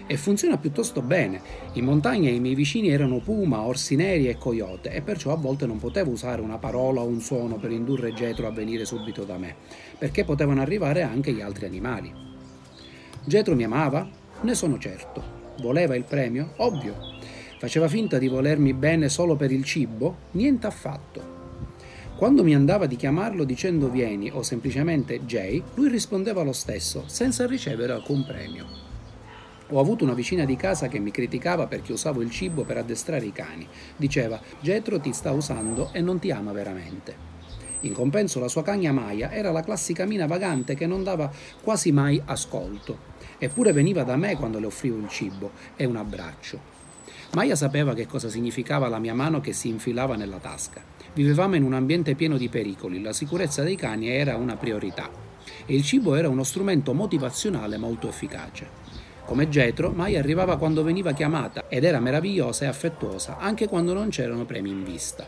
E 0.06 0.16
funziona 0.18 0.58
piuttosto 0.58 1.00
bene. 1.00 1.40
In 1.72 1.84
montagna 1.84 2.28
i 2.28 2.40
miei 2.40 2.54
vicini 2.54 2.90
erano 2.90 3.20
puma, 3.20 3.62
orsi 3.62 3.96
neri 3.96 4.28
e 4.28 4.36
coyote 4.36 4.90
e 4.90 5.00
perciò 5.00 5.32
a 5.32 5.36
volte 5.36 5.64
non 5.64 5.78
potevo 5.78 6.10
usare 6.10 6.42
una 6.42 6.58
parola 6.58 7.00
o 7.00 7.06
un 7.06 7.22
suono 7.22 7.56
per 7.56 7.70
indurre 7.70 8.12
Getro 8.12 8.46
a 8.46 8.52
venire 8.52 8.84
subito 8.84 9.24
da 9.24 9.38
me, 9.38 9.56
perché 9.96 10.24
potevano 10.24 10.60
arrivare 10.60 11.00
anche 11.00 11.32
gli 11.32 11.40
altri 11.40 11.64
animali. 11.64 12.12
Getro 13.24 13.54
mi 13.54 13.64
amava? 13.64 14.06
Ne 14.42 14.54
sono 14.54 14.78
certo. 14.78 15.40
Voleva 15.62 15.96
il 15.96 16.04
premio? 16.04 16.52
Ovvio. 16.56 17.11
Faceva 17.62 17.86
finta 17.86 18.18
di 18.18 18.26
volermi 18.26 18.72
bene 18.72 19.08
solo 19.08 19.36
per 19.36 19.52
il 19.52 19.62
cibo? 19.62 20.16
Niente 20.32 20.66
affatto. 20.66 21.22
Quando 22.16 22.42
mi 22.42 22.56
andava 22.56 22.86
di 22.86 22.96
chiamarlo 22.96 23.44
dicendo 23.44 23.88
vieni 23.88 24.28
o 24.32 24.42
semplicemente 24.42 25.24
Jay, 25.26 25.62
lui 25.74 25.88
rispondeva 25.88 26.42
lo 26.42 26.52
stesso, 26.52 27.04
senza 27.06 27.46
ricevere 27.46 27.92
alcun 27.92 28.26
premio. 28.26 28.66
Ho 29.68 29.78
avuto 29.78 30.02
una 30.02 30.12
vicina 30.12 30.44
di 30.44 30.56
casa 30.56 30.88
che 30.88 30.98
mi 30.98 31.12
criticava 31.12 31.68
perché 31.68 31.92
usavo 31.92 32.20
il 32.20 32.32
cibo 32.32 32.64
per 32.64 32.78
addestrare 32.78 33.26
i 33.26 33.32
cani. 33.32 33.64
Diceva, 33.96 34.40
Getro 34.60 34.98
ti 34.98 35.12
sta 35.12 35.30
usando 35.30 35.90
e 35.92 36.00
non 36.00 36.18
ti 36.18 36.32
ama 36.32 36.50
veramente. 36.50 37.14
In 37.82 37.92
compenso 37.92 38.40
la 38.40 38.48
sua 38.48 38.64
cagna 38.64 38.90
Maya 38.90 39.30
era 39.30 39.52
la 39.52 39.62
classica 39.62 40.04
mina 40.04 40.26
vagante 40.26 40.74
che 40.74 40.88
non 40.88 41.04
dava 41.04 41.30
quasi 41.62 41.92
mai 41.92 42.20
ascolto. 42.24 43.10
Eppure 43.38 43.70
veniva 43.70 44.02
da 44.02 44.16
me 44.16 44.34
quando 44.34 44.58
le 44.58 44.66
offrivo 44.66 44.98
il 44.98 45.08
cibo 45.08 45.52
e 45.76 45.84
un 45.84 45.94
abbraccio. 45.94 46.71
Maya 47.34 47.56
sapeva 47.56 47.94
che 47.94 48.06
cosa 48.06 48.28
significava 48.28 48.88
la 48.88 48.98
mia 48.98 49.14
mano 49.14 49.40
che 49.40 49.54
si 49.54 49.68
infilava 49.68 50.16
nella 50.16 50.36
tasca. 50.36 50.82
Vivevamo 51.14 51.54
in 51.54 51.62
un 51.62 51.72
ambiente 51.72 52.14
pieno 52.14 52.36
di 52.36 52.50
pericoli, 52.50 53.00
la 53.00 53.14
sicurezza 53.14 53.62
dei 53.62 53.74
cani 53.74 54.10
era 54.10 54.36
una 54.36 54.56
priorità 54.56 55.08
e 55.64 55.74
il 55.74 55.82
cibo 55.82 56.14
era 56.14 56.28
uno 56.28 56.42
strumento 56.42 56.92
motivazionale 56.92 57.78
molto 57.78 58.06
efficace. 58.06 58.68
Come 59.24 59.48
Getro, 59.48 59.92
Maya 59.92 60.18
arrivava 60.18 60.58
quando 60.58 60.82
veniva 60.82 61.12
chiamata 61.12 61.64
ed 61.68 61.84
era 61.84 62.00
meravigliosa 62.00 62.66
e 62.66 62.68
affettuosa, 62.68 63.38
anche 63.38 63.66
quando 63.66 63.94
non 63.94 64.10
c'erano 64.10 64.44
premi 64.44 64.68
in 64.68 64.84
vista. 64.84 65.26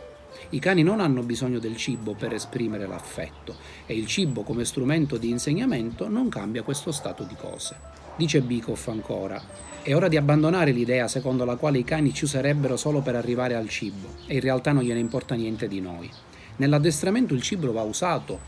I 0.50 0.58
cani 0.58 0.82
non 0.82 1.00
hanno 1.00 1.22
bisogno 1.22 1.58
del 1.58 1.76
cibo 1.78 2.12
per 2.12 2.34
esprimere 2.34 2.86
l'affetto 2.86 3.56
e 3.86 3.96
il 3.96 4.06
cibo 4.06 4.42
come 4.42 4.66
strumento 4.66 5.16
di 5.16 5.30
insegnamento 5.30 6.06
non 6.10 6.28
cambia 6.28 6.64
questo 6.64 6.92
stato 6.92 7.22
di 7.22 7.34
cose. 7.34 8.03
Dice 8.16 8.40
Bikoff 8.40 8.88
ancora, 8.88 9.42
è 9.82 9.94
ora 9.94 10.06
di 10.06 10.16
abbandonare 10.16 10.70
l'idea 10.70 11.08
secondo 11.08 11.44
la 11.44 11.56
quale 11.56 11.78
i 11.78 11.84
cani 11.84 12.14
ci 12.14 12.24
userebbero 12.24 12.76
solo 12.76 13.00
per 13.00 13.16
arrivare 13.16 13.54
al 13.54 13.68
cibo 13.68 14.06
e 14.26 14.34
in 14.34 14.40
realtà 14.40 14.72
non 14.72 14.84
gliene 14.84 15.00
importa 15.00 15.34
niente 15.34 15.66
di 15.66 15.80
noi. 15.80 16.08
Nell'addestramento 16.56 17.34
il 17.34 17.42
cibo 17.42 17.72
va 17.72 17.82
usato 17.82 18.38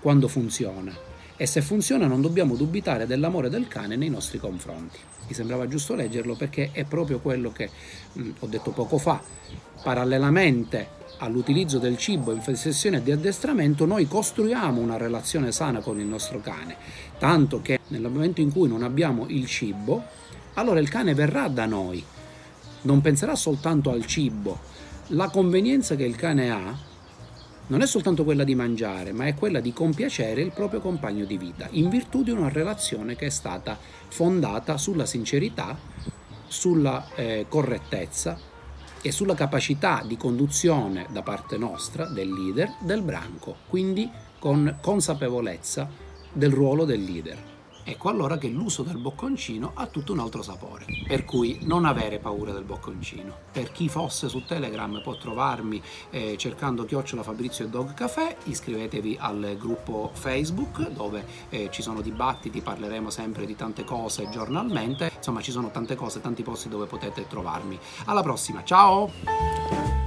quando 0.00 0.28
funziona 0.28 1.09
e 1.40 1.46
se 1.46 1.62
funziona 1.62 2.06
non 2.06 2.20
dobbiamo 2.20 2.54
dubitare 2.54 3.06
dell'amore 3.06 3.48
del 3.48 3.66
cane 3.66 3.96
nei 3.96 4.10
nostri 4.10 4.38
confronti. 4.38 4.98
Mi 5.26 5.32
sembrava 5.32 5.66
giusto 5.66 5.94
leggerlo 5.94 6.34
perché 6.34 6.68
è 6.70 6.84
proprio 6.84 7.18
quello 7.18 7.50
che 7.50 7.70
mh, 8.12 8.20
mm, 8.22 8.30
ho 8.40 8.46
detto 8.46 8.72
poco 8.72 8.98
fa. 8.98 9.22
Parallelamente 9.82 10.86
all'utilizzo 11.20 11.78
del 11.78 11.96
cibo 11.96 12.32
in 12.32 12.42
sessione 12.54 13.02
di 13.02 13.10
addestramento, 13.10 13.86
noi 13.86 14.06
costruiamo 14.06 14.82
una 14.82 14.98
relazione 14.98 15.50
sana 15.50 15.80
con 15.80 15.98
il 15.98 16.04
nostro 16.04 16.40
cane, 16.40 16.76
tanto 17.18 17.62
che 17.62 17.80
nel 17.88 18.02
momento 18.02 18.42
in 18.42 18.52
cui 18.52 18.68
non 18.68 18.82
abbiamo 18.82 19.24
il 19.28 19.46
cibo, 19.46 20.04
allora 20.54 20.78
il 20.78 20.90
cane 20.90 21.14
verrà 21.14 21.48
da 21.48 21.64
noi, 21.64 22.04
non 22.82 23.00
penserà 23.00 23.34
soltanto 23.34 23.90
al 23.90 24.04
cibo. 24.04 24.58
La 25.12 25.30
convenienza 25.30 25.96
che 25.96 26.04
il 26.04 26.16
cane 26.16 26.50
ha 26.50 26.88
non 27.70 27.82
è 27.82 27.86
soltanto 27.86 28.24
quella 28.24 28.42
di 28.42 28.56
mangiare, 28.56 29.12
ma 29.12 29.26
è 29.26 29.34
quella 29.34 29.60
di 29.60 29.72
compiacere 29.72 30.42
il 30.42 30.50
proprio 30.52 30.80
compagno 30.80 31.24
di 31.24 31.38
vita, 31.38 31.68
in 31.70 31.88
virtù 31.88 32.24
di 32.24 32.30
una 32.30 32.48
relazione 32.48 33.14
che 33.14 33.26
è 33.26 33.30
stata 33.30 33.78
fondata 34.08 34.76
sulla 34.76 35.06
sincerità, 35.06 35.78
sulla 36.48 37.06
eh, 37.14 37.46
correttezza 37.48 38.36
e 39.00 39.12
sulla 39.12 39.34
capacità 39.34 40.02
di 40.04 40.16
conduzione 40.16 41.06
da 41.10 41.22
parte 41.22 41.56
nostra, 41.58 42.06
del 42.06 42.32
leader, 42.32 42.74
del 42.80 43.02
branco, 43.02 43.58
quindi 43.68 44.10
con 44.40 44.78
consapevolezza 44.80 45.88
del 46.32 46.50
ruolo 46.50 46.84
del 46.84 47.04
leader. 47.04 47.59
Ecco 47.84 48.08
allora 48.08 48.38
che 48.38 48.48
l'uso 48.48 48.82
del 48.82 48.98
bocconcino 48.98 49.72
ha 49.74 49.86
tutto 49.86 50.12
un 50.12 50.20
altro 50.20 50.42
sapore. 50.42 50.84
Per 51.06 51.24
cui 51.24 51.58
non 51.62 51.84
avere 51.84 52.18
paura 52.18 52.52
del 52.52 52.64
bocconcino. 52.64 53.34
Per 53.52 53.72
chi 53.72 53.88
fosse 53.88 54.28
su 54.28 54.44
Telegram 54.44 55.00
può 55.02 55.16
trovarmi 55.16 55.82
eh, 56.10 56.36
cercando 56.36 56.84
chiocciola 56.84 57.22
Fabrizio 57.22 57.64
e 57.64 57.68
Dog 57.68 57.94
Café, 57.94 58.36
iscrivetevi 58.44 59.16
al 59.18 59.56
gruppo 59.58 60.10
Facebook 60.12 60.88
dove 60.90 61.24
eh, 61.48 61.68
ci 61.70 61.82
sono 61.82 62.00
dibattiti, 62.00 62.60
parleremo 62.60 63.10
sempre 63.10 63.46
di 63.46 63.56
tante 63.56 63.84
cose 63.84 64.28
giornalmente, 64.30 65.10
insomma 65.16 65.40
ci 65.40 65.50
sono 65.50 65.70
tante 65.70 65.94
cose, 65.94 66.20
tanti 66.20 66.42
posti 66.42 66.68
dove 66.68 66.86
potete 66.86 67.26
trovarmi. 67.26 67.78
Alla 68.04 68.22
prossima, 68.22 68.62
ciao! 68.64 69.99